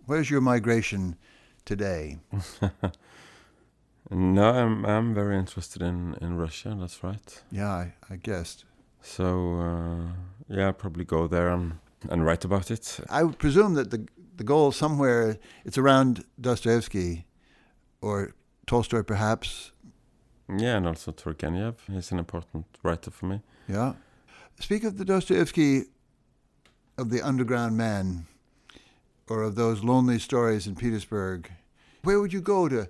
Where's 0.07 0.31
your 0.31 0.41
migration 0.41 1.17
today? 1.65 2.17
No, 4.11 4.49
I'm 4.49 4.85
I'm 4.85 5.13
very 5.13 5.37
interested 5.37 5.83
in 5.83 6.15
in 6.19 6.35
Russia. 6.35 6.75
That's 6.79 7.03
right. 7.03 7.43
Yeah, 7.51 7.69
I, 7.69 7.93
I 8.09 8.15
guessed. 8.15 8.65
So 9.01 9.59
uh, 9.59 10.13
yeah, 10.47 10.67
I'll 10.67 10.73
probably 10.73 11.05
go 11.05 11.27
there 11.27 11.49
and 11.49 11.73
and 12.09 12.25
write 12.25 12.45
about 12.45 12.71
it. 12.71 12.99
I 13.09 13.23
would 13.23 13.37
presume 13.37 13.73
that 13.75 13.89
the 13.91 14.07
the 14.37 14.43
goal 14.45 14.71
somewhere 14.71 15.37
it's 15.65 15.77
around 15.77 16.23
Dostoevsky 16.39 17.25
or 18.01 18.33
Tolstoy, 18.67 19.03
perhaps. 19.03 19.71
Yeah, 20.47 20.77
and 20.77 20.87
also 20.87 21.11
Turgenev. 21.11 21.75
He's 21.91 22.11
an 22.11 22.19
important 22.19 22.65
writer 22.83 23.11
for 23.11 23.25
me. 23.25 23.41
Yeah. 23.67 23.93
Speak 24.59 24.83
of 24.85 24.97
the 24.97 25.05
Dostoevsky 25.05 25.83
of 26.97 27.09
the 27.09 27.21
underground 27.21 27.75
man 27.77 28.27
or 29.27 29.43
of 29.43 29.55
those 29.55 29.83
lonely 29.83 30.19
stories 30.19 30.67
in 30.67 30.75
Petersburg. 30.75 31.51
Where 32.03 32.19
would 32.19 32.33
you 32.33 32.41
go 32.41 32.69
to 32.69 32.87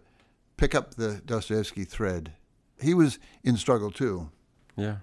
pick 0.58 0.76
up 0.76 0.96
the 0.96 1.22
Dostoevsky 1.26 1.84
thread? 1.84 2.34
He 2.82 2.94
was 2.94 3.20
in 3.44 3.58
struggle 3.58 3.92
too. 3.92 4.30
Yeah, 4.78 4.98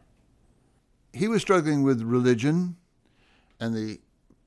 He 1.12 1.29
was 1.29 1.42
struggling 1.42 1.83
with 1.83 2.01
religion 2.03 2.77
and 3.61 3.75
the 3.75 4.01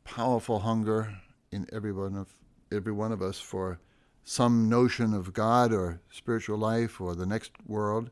powerful 0.03 0.59
hunger 0.59 1.15
in 1.51 1.67
every 1.71 1.91
one 1.91 2.15
of 2.15 2.27
every 2.71 2.91
one 2.91 3.11
of 3.11 3.21
us 3.21 3.39
for 3.39 3.79
some 4.23 4.69
notion 4.69 5.13
of 5.13 5.33
God 5.33 5.73
or 5.73 6.01
spiritual 6.11 6.57
life 6.57 7.01
or 7.01 7.15
the 7.15 7.25
next 7.25 7.51
world, 7.65 8.11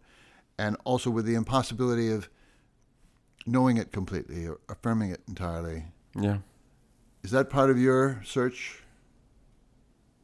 and 0.57 0.75
also 0.83 1.11
with 1.11 1.25
the 1.25 1.35
impossibility 1.35 2.09
of 2.11 2.29
knowing 3.45 3.77
it 3.77 3.91
completely 3.91 4.47
or 4.47 4.59
affirming 4.67 5.11
it 5.11 5.21
entirely. 5.27 5.85
yeah. 6.19 6.39
Is 7.23 7.31
that 7.31 7.49
part 7.49 7.69
of 7.69 7.77
your 7.77 8.21
search? 8.23 8.83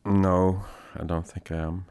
No, 0.05 0.63
I 0.95 1.03
don't 1.03 1.27
think 1.27 1.51
I 1.51 1.57
am. 1.57 1.85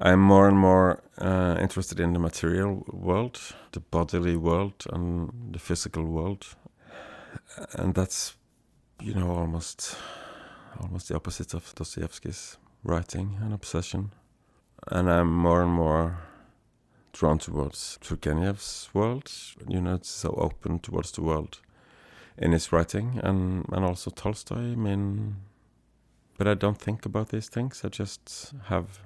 I'm 0.00 0.20
more 0.20 0.46
and 0.48 0.56
more 0.56 1.02
uh, 1.18 1.56
interested 1.60 1.98
in 1.98 2.12
the 2.12 2.20
material 2.20 2.84
world, 2.92 3.40
the 3.72 3.80
bodily 3.80 4.36
world, 4.36 4.86
and 4.92 5.52
the 5.52 5.58
physical 5.58 6.04
world, 6.04 6.54
and 7.72 7.94
that's, 7.94 8.36
you 9.00 9.14
know, 9.14 9.30
almost, 9.30 9.96
almost 10.80 11.08
the 11.08 11.16
opposite 11.16 11.54
of 11.54 11.74
Dostoevsky's 11.74 12.56
writing 12.84 13.38
and 13.40 13.52
obsession. 13.52 14.12
And 14.88 15.10
I'm 15.10 15.32
more 15.32 15.62
and 15.62 15.72
more 15.72 16.18
drawn 17.12 17.38
towards 17.38 17.98
Turgenev's 18.00 18.88
world. 18.94 19.30
You 19.66 19.80
know, 19.80 19.94
it's 19.94 20.08
so 20.08 20.30
open 20.38 20.78
towards 20.78 21.12
the 21.12 21.22
world 21.22 21.60
in 22.36 22.52
his 22.52 22.72
writing, 22.72 23.20
and 23.22 23.64
and 23.72 23.84
also 23.84 24.10
Tolstoy. 24.10 24.72
I 24.72 24.76
mean, 24.76 25.36
but 26.36 26.46
I 26.46 26.54
don't 26.54 26.78
think 26.78 27.04
about 27.04 27.30
these 27.30 27.48
things. 27.48 27.84
I 27.84 27.88
just 27.88 28.54
have 28.66 29.00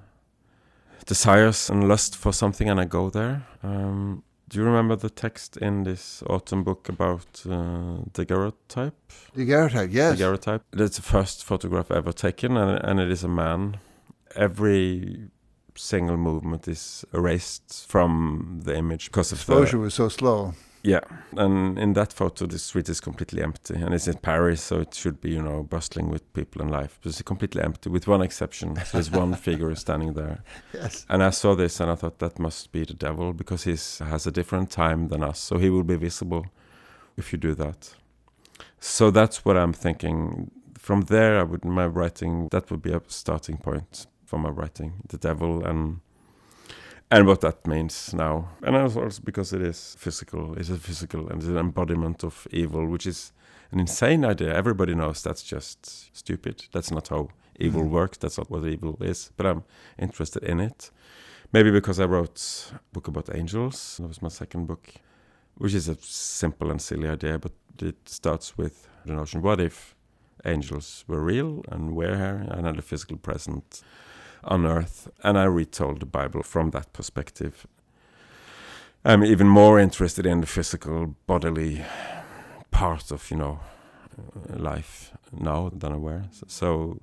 desires 1.06 1.70
and 1.70 1.88
lust 1.88 2.16
for 2.16 2.32
something, 2.32 2.68
and 2.68 2.80
I 2.80 2.84
go 2.84 3.10
there. 3.10 3.46
Um, 3.62 4.22
do 4.52 4.58
you 4.58 4.66
remember 4.66 4.96
the 4.96 5.08
text 5.08 5.56
in 5.56 5.84
this 5.84 6.22
autumn 6.28 6.62
book 6.62 6.86
about 6.90 7.42
uh, 7.46 8.04
daguerreotype? 8.12 8.92
The 9.34 9.46
Daguerreotype, 9.46 9.88
yes. 9.90 10.18
Daguerreotype. 10.18 10.60
It's 10.74 10.96
the 10.96 11.02
first 11.02 11.42
photograph 11.42 11.90
ever 11.90 12.12
taken, 12.12 12.58
and, 12.58 12.78
and 12.84 13.00
it 13.00 13.10
is 13.10 13.24
a 13.24 13.28
man. 13.28 13.78
Every 14.36 15.30
single 15.74 16.18
movement 16.18 16.68
is 16.68 17.02
erased 17.14 17.86
from 17.88 18.60
the 18.64 18.76
image 18.76 19.06
because 19.06 19.32
of 19.32 19.38
the 19.38 19.52
Exposure 19.52 19.78
the 19.78 19.84
was 19.84 19.94
so 19.94 20.10
slow. 20.10 20.52
Yeah. 20.82 21.00
And 21.36 21.78
in 21.78 21.92
that 21.92 22.12
photo, 22.12 22.46
the 22.46 22.58
street 22.58 22.88
is 22.88 23.00
completely 23.00 23.42
empty, 23.42 23.74
and 23.74 23.94
it's 23.94 24.08
in 24.08 24.18
Paris, 24.18 24.62
so 24.62 24.80
it 24.80 24.94
should 24.94 25.20
be 25.20 25.30
you 25.30 25.42
know 25.42 25.62
bustling 25.62 26.10
with 26.10 26.32
people 26.32 26.60
and 26.60 26.70
life. 26.70 26.98
But 27.00 27.10
it's 27.10 27.22
completely 27.22 27.62
empty, 27.62 27.88
with 27.88 28.08
one 28.08 28.22
exception. 28.22 28.76
So 28.76 28.82
there's 28.92 29.10
one 29.10 29.34
figure 29.48 29.74
standing 29.76 30.14
there. 30.14 30.42
Yes. 30.74 31.06
And 31.08 31.22
I 31.22 31.30
saw 31.30 31.54
this 31.54 31.80
and 31.80 31.90
I 31.90 31.94
thought 31.94 32.18
that 32.18 32.38
must 32.38 32.72
be 32.72 32.84
the 32.84 32.94
devil 32.94 33.32
because 33.32 33.64
he 33.64 33.72
has 34.04 34.26
a 34.26 34.32
different 34.32 34.70
time 34.70 35.08
than 35.08 35.22
us. 35.22 35.38
So 35.38 35.58
he 35.58 35.70
will 35.70 35.84
be 35.84 35.96
visible 35.96 36.46
if 37.16 37.32
you 37.32 37.38
do 37.38 37.54
that. 37.54 37.94
So 38.80 39.10
that's 39.10 39.44
what 39.44 39.56
I'm 39.56 39.72
thinking. 39.72 40.50
From 40.78 41.02
there, 41.02 41.38
I 41.38 41.44
would 41.44 41.64
my 41.64 41.86
writing 41.86 42.48
that 42.50 42.70
would 42.70 42.82
be 42.82 42.92
a 42.92 43.00
starting 43.06 43.56
point 43.56 44.06
for 44.24 44.38
my 44.38 44.48
writing. 44.48 44.94
The 45.08 45.18
devil 45.18 45.64
and 45.64 46.00
and 47.12 47.26
what 47.26 47.40
that 47.40 47.66
means 47.66 48.14
now. 48.14 48.48
And 48.62 48.76
also 48.76 49.08
because 49.24 49.52
it 49.52 49.62
is 49.62 49.96
physical, 49.98 50.54
it's 50.58 50.70
a 50.70 50.76
physical 50.76 51.28
and 51.28 51.40
it's 51.40 51.48
an 51.48 51.58
embodiment 51.58 52.24
of 52.24 52.46
evil, 52.50 52.86
which 52.86 53.06
is 53.06 53.32
an 53.70 53.80
insane 53.80 54.24
idea. 54.24 54.54
Everybody 54.54 54.94
knows 54.94 55.22
that's 55.22 55.42
just 55.42 56.16
stupid. 56.16 56.64
That's 56.72 56.90
not 56.90 57.08
how 57.08 57.28
evil 57.58 57.82
Mhm. 57.82 57.90
works. 57.90 58.18
That's 58.18 58.38
not 58.38 58.50
what 58.50 58.64
evil 58.64 58.96
is. 59.00 59.30
But 59.36 59.46
I'm 59.46 59.62
interested 59.98 60.42
in 60.42 60.60
it. 60.60 60.90
Maybe 61.52 61.70
because 61.70 62.00
I 62.00 62.06
wrote 62.06 62.40
a 62.74 62.78
book 62.94 63.08
about 63.08 63.34
angels. 63.34 63.96
That 63.98 64.08
was 64.08 64.22
my 64.22 64.30
second 64.30 64.66
book, 64.66 64.88
which 65.58 65.74
is 65.74 65.88
a 65.88 65.96
simple 66.00 66.70
and 66.70 66.80
silly 66.80 67.08
idea, 67.08 67.38
but 67.38 67.52
it 67.82 68.08
starts 68.08 68.56
with 68.58 68.88
the 69.04 69.12
notion: 69.12 69.42
what 69.42 69.60
if 69.60 69.94
angels 70.44 71.04
were 71.08 71.22
real 71.22 71.62
and 71.68 71.94
were 71.94 72.16
here 72.16 72.46
and 72.50 72.66
had 72.66 72.78
a 72.78 72.82
physical 72.82 73.16
presence 73.18 73.84
on 74.44 74.66
earth? 74.66 75.08
And 75.22 75.38
I 75.38 75.44
retold 75.44 76.00
the 76.00 76.06
Bible 76.06 76.42
from 76.42 76.70
that 76.70 76.92
perspective. 76.92 77.66
I'm 79.04 79.24
even 79.24 79.48
more 79.48 79.80
interested 79.80 80.26
in 80.26 80.40
the 80.40 80.46
physical, 80.46 81.16
bodily 81.26 81.84
part 82.70 83.10
of 83.10 83.30
you 83.30 83.36
know 83.36 83.60
life 84.48 85.12
now 85.32 85.70
than 85.74 85.92
I 85.92 85.96
were. 85.96 86.24
So, 86.30 86.46
so 86.46 86.98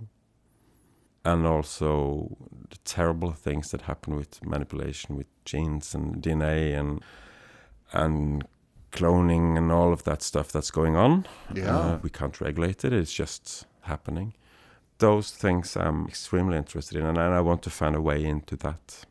and 1.26 1.46
also 1.46 2.38
the 2.70 2.78
terrible 2.86 3.32
things 3.32 3.72
that 3.72 3.82
happen 3.82 4.16
with 4.16 4.44
manipulation 4.46 5.18
with 5.18 5.28
genes 5.46 5.94
and 5.94 6.22
DNA 6.22 6.80
and 6.80 7.04
and 7.92 8.44
cloning 8.92 9.58
and 9.58 9.72
all 9.72 9.94
of 9.94 10.04
that 10.04 10.22
stuff 10.22 10.52
that's 10.52 10.72
going 10.72 10.96
on. 10.96 11.26
Yeah. 11.54 11.78
Uh, 11.78 12.00
we 12.02 12.10
can't 12.10 12.40
regulate 12.42 12.86
it. 12.86 12.94
It's 12.94 13.14
just 13.14 13.66
happening. 13.82 14.34
Those 15.00 15.32
things 15.32 15.76
I'm 15.76 16.08
extremely 16.08 16.58
interested 16.58 16.98
in, 16.98 17.06
and 17.06 17.18
I 17.18 17.42
want 17.42 17.62
to 17.64 17.70
find 17.70 17.96
a 17.96 18.02
way 18.02 18.24
into 18.24 18.56
that. 18.58 19.06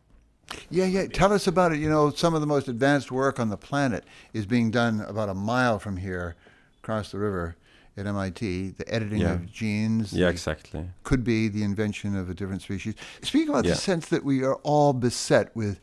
Yeah, 0.71 0.85
yeah. 0.85 1.07
Tell 1.07 1.33
us 1.33 1.47
about 1.47 1.73
it. 1.73 1.79
You 1.79 1.89
know, 1.89 2.11
some 2.11 2.35
of 2.35 2.41
the 2.41 2.47
most 2.47 2.69
advanced 2.69 3.11
work 3.11 3.41
on 3.41 3.49
the 3.49 3.57
planet 3.57 4.05
is 4.33 4.47
being 4.47 4.71
done 4.71 5.01
about 5.03 5.29
a 5.29 5.35
mile 5.35 5.79
from 5.79 5.97
here, 5.97 6.37
across 6.83 7.11
the 7.13 7.19
river 7.19 7.57
at 7.97 8.07
MIT. 8.07 8.71
The 8.71 8.95
editing 8.95 9.21
Yeah. 9.23 9.33
of 9.33 9.51
genes 9.51 10.13
Yeah, 10.13 10.29
exactly. 10.29 10.89
could 11.05 11.25
be 11.25 11.49
the 11.49 11.63
invention 11.63 12.15
of 12.17 12.31
a 12.31 12.35
different 12.35 12.63
species. 12.63 12.95
Speaking 13.23 13.49
about 13.49 13.65
Yeah. 13.65 13.73
the 13.73 13.77
sense 13.79 14.07
that 14.09 14.25
we 14.25 14.43
are 14.45 14.55
all 14.57 14.93
beset 14.93 15.55
with 15.57 15.81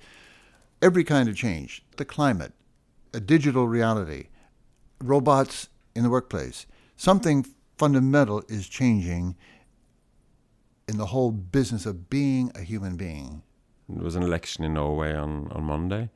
every 0.82 1.04
kind 1.04 1.28
of 1.30 1.36
change 1.36 1.84
the 1.98 2.06
climate, 2.06 2.54
a 3.14 3.20
digital 3.20 3.68
reality, 3.68 4.28
robots 5.02 5.70
in 5.96 6.04
the 6.04 6.10
workplace. 6.10 6.66
Something 6.96 7.46
fundamental 7.78 8.44
is 8.48 8.68
changing 8.68 9.36
in 10.88 10.98
the 10.98 11.08
whole 11.08 11.32
business 11.32 11.86
of 11.86 12.10
being 12.10 12.52
a 12.56 12.62
human 12.62 12.96
being. 12.96 13.42
There 13.90 14.04
was 14.04 14.16
an 14.16 14.24
election 14.24 14.64
in 14.64 14.74
Norway 14.74 15.14
on, 15.14 15.52
on 15.52 15.64
Monday. 15.64 16.10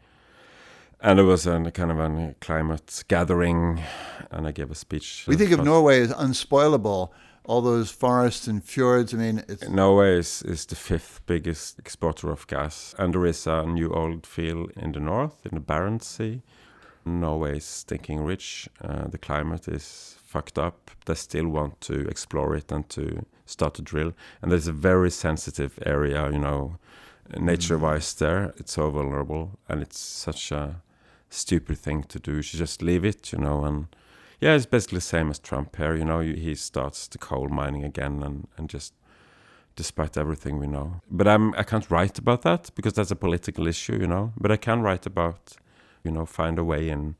And 1.02 1.18
there 1.18 1.26
was 1.26 1.48
a 1.48 1.72
kind 1.72 1.92
of 1.92 2.00
a 2.00 2.36
climate 2.42 3.04
gathering, 3.08 3.82
and 4.32 4.46
I 4.46 4.52
gave 4.52 4.70
a 4.70 4.76
speech. 4.76 5.24
We 5.28 5.38
think 5.38 5.52
of 5.52 5.64
Norway 5.64 6.02
as 6.02 6.12
unspoilable, 6.12 7.10
all 7.46 7.62
those 7.62 7.90
forests 7.90 8.48
and 8.48 8.62
fjords. 8.62 9.14
I 9.14 9.18
mean, 9.18 9.44
it's 9.48 9.68
Norway 9.70 10.18
is, 10.18 10.42
is 10.42 10.66
the 10.66 10.76
fifth 10.76 11.22
biggest 11.26 11.80
exporter 11.80 12.30
of 12.30 12.46
gas, 12.48 12.94
and 13.00 13.14
there 13.14 13.26
is 13.26 13.48
a 13.48 13.66
new 13.66 13.94
old 13.94 14.26
field 14.26 14.72
in 14.76 14.92
the 14.92 15.00
north, 15.00 15.46
in 15.46 15.56
the 15.56 15.62
Barents 15.62 16.04
Sea. 16.04 16.42
Norway 17.06 17.58
is 17.58 17.66
stinking 17.66 18.24
rich. 18.24 18.70
Uh, 18.82 19.08
the 19.08 19.18
climate 19.18 19.68
is 19.68 20.18
fucked 20.24 20.58
up. 20.60 20.92
They 21.06 21.16
still 21.16 21.48
want 21.48 21.82
to 21.82 22.08
explore 22.08 22.56
it 22.56 22.72
and 22.72 22.88
to 22.90 23.26
start 23.46 23.74
to 23.76 23.82
drill. 23.82 24.14
And 24.42 24.52
there's 24.52 24.68
a 24.68 24.74
very 24.74 25.10
sensitive 25.10 25.80
area, 25.86 26.30
you 26.32 26.40
know, 26.40 26.78
nature-wise 27.38 28.14
there. 28.16 28.54
It's 28.58 28.74
so 28.74 28.90
vulnerable, 28.92 29.60
and 29.68 29.82
it's 29.82 30.00
such 30.00 30.52
a 30.52 30.82
stupid 31.30 31.78
thing 31.78 32.04
to 32.04 32.20
do. 32.20 32.36
You 32.38 32.42
should 32.42 32.60
just 32.60 32.82
leave 32.82 33.06
it, 33.06 33.32
you 33.32 33.40
know, 33.40 33.66
and 33.66 33.88
yeah, 34.42 34.56
it's 34.56 34.66
basically 34.66 34.98
the 34.98 35.02
same 35.02 35.30
as 35.30 35.40
Trump 35.40 35.76
here. 35.76 35.96
You 35.96 36.06
know, 36.06 36.22
he 36.22 36.56
starts 36.56 37.08
the 37.08 37.18
coal 37.18 37.50
mining 37.50 37.84
again, 37.84 38.24
and 38.24 38.48
and 38.58 38.70
just 38.70 38.94
despite 39.76 40.18
everything 40.18 40.60
we 40.60 40.68
know. 40.68 41.02
But 41.10 41.28
I'm 41.28 41.54
I 41.56 41.64
can't 41.64 41.90
write 41.92 42.18
about 42.18 42.42
that 42.44 42.72
because 42.76 42.94
that's 42.94 43.12
a 43.12 43.16
political 43.16 43.68
issue, 43.68 43.98
you 44.00 44.08
know. 44.08 44.32
But 44.38 44.52
I 44.52 44.58
can 44.58 44.82
write 44.82 45.06
about, 45.06 45.58
you 46.04 46.12
know, 46.12 46.26
find 46.26 46.60
a 46.60 46.64
way 46.64 46.90
and 46.90 47.16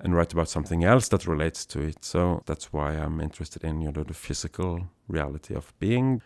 and 0.00 0.14
write 0.14 0.32
about 0.32 0.48
something 0.48 0.84
else 0.84 1.08
that 1.08 1.26
relates 1.26 1.66
to 1.66 1.80
it. 1.80 2.04
So 2.04 2.42
that's 2.46 2.72
why 2.72 2.92
I'm 2.92 3.20
interested 3.20 3.64
in 3.64 3.80
you 3.80 3.92
know 3.92 4.04
the 4.04 4.14
physical 4.14 4.88
reality 5.08 5.54
of 5.54 5.72
being. 5.78 6.22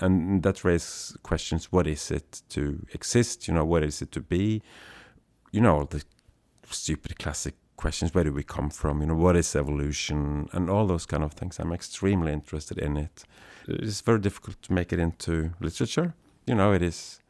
And 0.00 0.42
that 0.42 0.64
raises 0.64 1.16
questions: 1.22 1.72
What 1.72 1.86
is 1.86 2.10
it 2.10 2.42
to 2.50 2.86
exist? 2.92 3.48
You 3.48 3.54
know, 3.54 3.64
what 3.64 3.82
is 3.82 4.02
it 4.02 4.12
to 4.12 4.20
be? 4.20 4.62
You 5.52 5.60
know, 5.60 5.84
the 5.84 6.02
stupid 6.70 7.18
classic 7.18 7.54
questions 7.78 8.12
where 8.12 8.24
do 8.24 8.32
we 8.32 8.42
come 8.42 8.68
from 8.68 9.00
you 9.00 9.06
know 9.06 9.14
what 9.14 9.36
is 9.36 9.54
evolution 9.54 10.48
and 10.52 10.68
all 10.68 10.86
those 10.86 11.06
kind 11.06 11.22
of 11.22 11.32
things 11.32 11.60
i'm 11.60 11.72
extremely 11.72 12.32
interested 12.32 12.76
in 12.76 12.96
it 12.96 13.24
it's 13.68 14.00
very 14.00 14.18
difficult 14.18 14.60
to 14.60 14.72
make 14.72 14.92
it 14.92 14.98
into 14.98 15.52
literature 15.60 16.12
you 16.46 16.54
know 16.56 16.72
it 16.72 16.82
is 16.82 17.20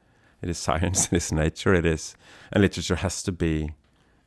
it 0.43 0.49
is 0.49 0.59
science 0.59 1.07
it 1.13 1.17
is 1.17 1.33
nature 1.33 1.75
it 1.75 1.87
is 1.87 2.17
and 2.53 2.63
literature 2.63 2.97
has 2.97 3.23
to 3.23 3.33
be 3.33 3.73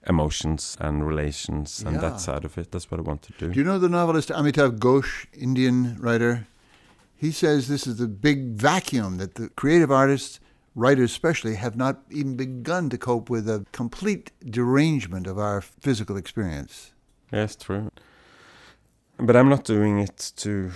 emotions 0.08 0.78
and 0.80 1.06
relations 1.08 1.84
and 1.86 1.96
Yeah. 1.96 2.02
that 2.10 2.20
side 2.22 2.44
of 2.46 2.58
it 2.58 2.72
that's 2.72 2.90
what 2.90 3.00
i 3.00 3.04
want 3.04 3.22
to 3.24 3.34
do 3.38 3.52
Do 3.54 3.60
you 3.60 3.66
know 3.66 3.80
the 3.80 3.90
novelist 3.90 4.30
Amitav 4.30 4.80
Ghosh, 4.80 5.26
Indian 5.34 5.98
writer? 6.00 6.48
He 7.16 7.32
says 7.32 7.68
this 7.68 7.86
is 7.86 7.98
the 7.98 8.08
big 8.08 8.38
vacuum 8.56 9.18
that 9.18 9.36
the 9.36 9.50
creative 9.50 9.92
artists, 9.92 10.40
writers 10.74 11.12
especially, 11.12 11.54
have 11.56 11.76
not 11.76 11.96
even 12.10 12.36
begun 12.36 12.90
to 12.90 12.98
cope 12.98 13.30
with 13.30 13.48
a 13.48 13.64
complete 13.72 14.32
derangement 14.44 15.28
of 15.28 15.38
our 15.38 15.62
physical 15.62 16.18
experience. 16.18 16.94
yes 17.32 17.56
true 17.56 17.90
but 19.28 19.36
i'm 19.36 19.50
not 19.56 19.64
doing 19.76 20.00
it 20.00 20.32
to 20.44 20.72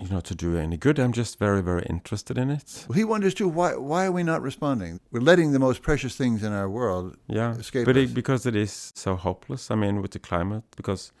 you 0.00 0.08
know 0.08 0.20
to 0.20 0.34
do 0.34 0.56
any 0.56 0.76
good 0.76 0.98
i'm 0.98 1.12
just 1.12 1.38
very 1.38 1.62
very 1.62 1.82
interested 1.88 2.38
in 2.38 2.50
it 2.50 2.86
Well, 2.88 2.96
he 2.96 3.04
wonders 3.04 3.34
too 3.34 3.48
why 3.48 3.76
why 3.76 4.06
are 4.06 4.12
we 4.12 4.22
not 4.22 4.42
responding? 4.42 5.00
We're 5.12 5.20
letting 5.30 5.52
the 5.52 5.58
most 5.58 5.82
precious 5.82 6.16
things 6.16 6.42
in 6.42 6.52
our 6.52 6.68
world 6.68 7.16
Yeah, 7.28 7.54
escape 7.56 7.86
but 7.86 7.96
us. 7.96 8.04
it, 8.10 8.14
because 8.14 8.46
it 8.46 8.56
is 8.56 8.92
so 8.94 9.16
hopeless. 9.16 9.70
I 9.70 9.74
mean, 9.74 10.00
with 10.02 10.10
the 10.12 10.18
climate, 10.18 10.64
because 10.76 11.12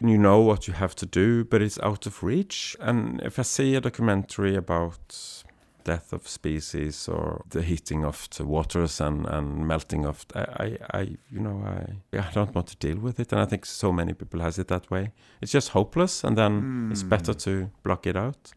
you 0.00 0.18
know 0.18 0.40
what 0.40 0.66
you 0.68 0.74
have 0.74 0.94
to 0.96 1.06
do, 1.06 1.44
but 1.44 1.62
it's 1.62 1.78
out 1.82 2.06
of 2.06 2.22
reach. 2.22 2.76
And 2.80 3.20
if 3.22 3.38
I 3.38 3.42
see 3.42 3.74
a 3.76 3.80
documentary 3.80 4.54
about 4.56 5.44
death 5.86 6.12
of 6.12 6.28
species 6.28 7.08
or 7.08 7.42
the 7.50 7.62
heating 7.62 8.04
of 8.04 8.28
the 8.36 8.44
waters 8.44 9.00
and, 9.00 9.26
and 9.26 9.66
melting 9.66 10.04
of, 10.04 10.26
I, 10.34 10.40
I, 10.40 10.78
I, 10.98 11.00
you 11.30 11.40
know, 11.40 11.56
I, 11.64 12.18
I 12.18 12.30
don't 12.32 12.54
want 12.54 12.66
to 12.68 12.76
deal 12.76 12.98
with 12.98 13.20
it. 13.20 13.32
And 13.32 13.40
I 13.40 13.46
think 13.46 13.64
so 13.64 13.92
many 13.92 14.12
people 14.12 14.40
has 14.40 14.58
it 14.58 14.68
that 14.68 14.90
way. 14.90 15.12
It's 15.40 15.52
just 15.52 15.68
hopeless, 15.70 16.24
and 16.24 16.36
then 16.36 16.88
it's 16.90 17.02
better 17.02 17.34
to 17.34 17.70
block 17.82 18.06
it 18.06 18.16
out. 18.16 18.52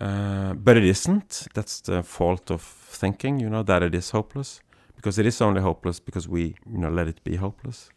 Uh, 0.00 0.54
but 0.54 0.76
it 0.76 0.84
isn't. 0.84 1.46
That's 1.54 1.80
the 1.80 2.02
fault 2.02 2.50
of 2.50 2.62
thinking, 2.62 3.40
you 3.40 3.48
know, 3.48 3.62
that 3.62 3.82
it 3.82 3.94
is 3.94 4.10
hopeless 4.10 4.60
because 5.04 5.18
it 5.18 5.26
is 5.26 5.40
only 5.42 5.60
hopeless 5.60 6.00
because 6.00 6.26
we 6.26 6.54
you 6.72 6.78
know 6.78 6.88
let 6.88 7.06
it 7.06 7.22
be 7.24 7.36
hopeless 7.36 7.90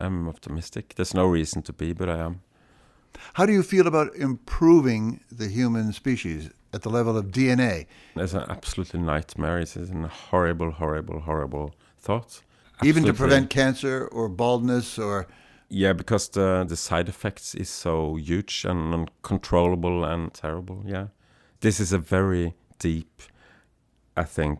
i'm 0.00 0.28
optimistic 0.28 0.94
there's 0.96 1.14
no 1.14 1.24
reason 1.24 1.62
to 1.62 1.72
be 1.72 1.94
but 1.94 2.08
i 2.10 2.18
am 2.18 2.42
How 3.34 3.46
do 3.46 3.52
you 3.52 3.62
feel 3.62 3.86
about 3.86 4.14
improving 4.16 5.20
the 5.30 5.48
human 5.48 5.92
species 5.92 6.50
at 6.72 6.82
the 6.82 6.88
level 6.90 7.16
of 7.16 7.26
DNA? 7.26 7.86
it's 8.16 8.34
an 8.34 8.44
absolutely 8.48 9.00
nightmare. 9.00 9.58
It's 9.60 9.76
a 9.76 10.08
horrible 10.30 10.70
horrible 10.72 11.20
horrible 11.20 11.74
thought. 11.98 12.42
Even 12.82 13.04
to 13.04 13.14
prevent 13.14 13.48
cancer 13.50 14.08
or 14.12 14.28
baldness 14.28 14.98
or 14.98 15.26
yeah 15.68 15.92
because 15.92 16.28
the 16.30 16.64
the 16.68 16.76
side 16.76 17.08
effects 17.08 17.54
is 17.54 17.68
so 17.70 18.16
huge 18.16 18.64
and 18.68 18.94
uncontrollable 18.94 20.04
and 20.04 20.32
terrible 20.34 20.82
yeah. 20.86 21.06
This 21.60 21.78
is 21.80 21.92
a 21.92 21.98
very 21.98 22.54
deep 22.78 23.22
i 24.16 24.24
think 24.24 24.58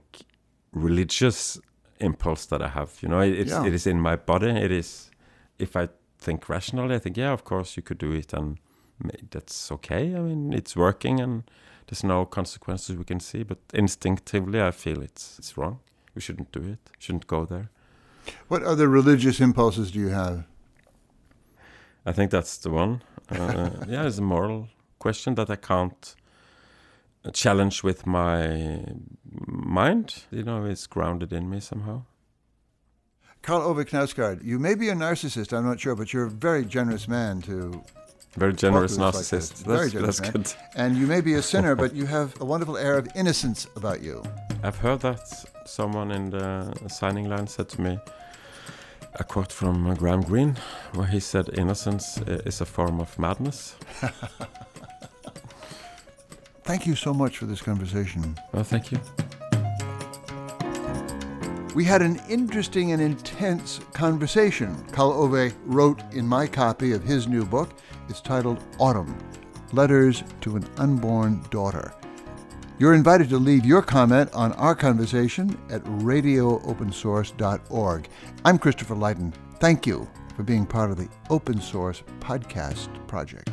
religious 0.72 1.58
impulse 1.98 2.46
that 2.46 2.62
i 2.62 2.68
have 2.68 2.90
you 3.02 3.08
know? 3.08 3.20
It, 3.20 3.34
it's, 3.40 3.50
Yeah. 3.50 3.66
it 3.66 3.74
is 3.74 3.86
in 3.86 4.00
my 4.00 4.16
body. 4.16 4.48
It 4.50 4.70
is 4.72 5.10
if 5.58 5.76
i 5.76 5.88
think 6.18 6.48
rationally 6.48 6.94
i 6.94 6.98
think 6.98 7.16
yeah 7.16 7.32
of 7.32 7.42
course 7.44 7.76
you 7.76 7.82
could 7.82 7.98
do 7.98 8.12
it 8.12 8.32
and 8.32 8.58
that's 9.30 9.72
okay. 9.72 10.14
I 10.14 10.20
mean 10.20 10.52
it's 10.52 10.76
working 10.76 11.20
and 11.20 11.42
there's 11.92 12.04
no 12.04 12.24
consequences 12.24 12.96
we 12.96 13.04
can 13.04 13.20
see 13.20 13.42
but 13.42 13.58
instinctively 13.74 14.62
i 14.62 14.70
feel 14.70 15.02
it's 15.02 15.38
it's 15.38 15.58
wrong 15.58 15.78
we 16.14 16.20
shouldn't 16.22 16.50
do 16.50 16.60
it 16.60 16.90
shouldn't 16.98 17.26
go 17.26 17.44
there 17.44 17.68
what 18.48 18.62
other 18.62 18.88
religious 18.88 19.40
impulses 19.40 19.90
do 19.90 19.98
you 19.98 20.08
have? 20.08 20.44
I 22.04 22.12
think 22.12 22.30
that's 22.30 22.58
the 22.58 22.70
one. 22.70 23.02
Uh, 23.30 23.70
yeah, 23.88 24.06
it's 24.06 24.18
a 24.18 24.22
moral 24.22 24.68
question 24.98 25.34
that 25.36 25.50
I 25.50 25.56
can't 25.56 26.14
challenge 27.32 27.82
with 27.82 28.06
my 28.06 28.84
mind. 29.46 30.24
You 30.30 30.42
know, 30.42 30.64
it's 30.64 30.86
grounded 30.86 31.32
in 31.32 31.48
me 31.48 31.60
somehow. 31.60 32.02
Karl 33.42 33.62
Ove 33.62 33.84
Knausgaard, 33.84 34.44
you 34.44 34.60
may 34.60 34.76
be 34.76 34.88
a 34.88 34.94
narcissist, 34.94 35.56
I'm 35.56 35.64
not 35.64 35.80
sure, 35.80 35.96
but 35.96 36.12
you're 36.12 36.26
a 36.26 36.30
very 36.30 36.64
generous 36.64 37.08
man 37.08 37.42
to 37.42 37.82
Very 38.36 38.54
generous 38.54 38.92
us 38.92 38.98
like 38.98 39.14
narcissist. 39.14 39.28
this. 39.30 39.62
Very 39.62 39.90
generous 39.90 40.18
that's 40.18 40.30
good. 40.30 40.52
and 40.74 40.96
you 40.96 41.06
may 41.06 41.20
be 41.20 41.34
a 41.34 41.42
sinner, 41.52 41.74
but 41.74 41.94
you 41.94 42.06
have 42.06 42.40
a 42.40 42.44
wonderful 42.44 42.76
air 42.78 42.96
of 42.96 43.06
innocence 43.14 43.66
about 43.76 44.00
you. 44.02 44.22
I've 44.62 44.78
heard 44.78 45.00
that 45.00 45.20
someone 45.66 46.10
in 46.10 46.30
the 46.30 46.72
signing 46.88 47.28
line 47.28 47.46
said 47.46 47.68
to 47.70 47.80
me 47.80 47.98
a 49.14 49.24
quote 49.24 49.52
from 49.52 49.94
Graham 49.94 50.22
Greene, 50.22 50.56
where 50.94 51.06
he 51.06 51.20
said, 51.20 51.50
"Innocence 51.58 52.18
uh, 52.22 52.40
is 52.46 52.60
a 52.62 52.64
form 52.64 53.00
of 53.00 53.18
madness." 53.18 53.76
Thank 56.64 56.86
you 56.86 56.94
so 56.94 57.12
much 57.12 57.36
for 57.38 57.44
this 57.46 57.60
conversation. 57.60 58.36
Well, 58.52 58.62
thank 58.62 58.92
you. 58.92 59.00
We 61.74 61.84
had 61.84 62.02
an 62.02 62.20
interesting 62.28 62.92
and 62.92 63.02
intense 63.02 63.80
conversation. 63.92 64.76
Karl 64.92 65.12
Ove 65.12 65.52
wrote 65.64 66.00
in 66.12 66.26
my 66.26 66.46
copy 66.46 66.92
of 66.92 67.02
his 67.02 67.26
new 67.26 67.44
book. 67.44 67.70
It's 68.12 68.20
titled 68.20 68.62
Autumn 68.78 69.16
Letters 69.72 70.22
to 70.42 70.56
an 70.56 70.68
Unborn 70.76 71.42
Daughter. 71.48 71.94
You're 72.78 72.92
invited 72.92 73.30
to 73.30 73.38
leave 73.38 73.64
your 73.64 73.80
comment 73.80 74.28
on 74.34 74.52
our 74.52 74.74
conversation 74.74 75.58
at 75.70 75.82
radioopensource.org. 75.84 78.08
I'm 78.44 78.58
Christopher 78.58 78.96
Lydon. 78.96 79.32
Thank 79.60 79.86
you 79.86 80.06
for 80.36 80.42
being 80.42 80.66
part 80.66 80.90
of 80.90 80.98
the 80.98 81.08
Open 81.30 81.58
Source 81.58 82.02
Podcast 82.20 82.90
Project. 83.08 83.48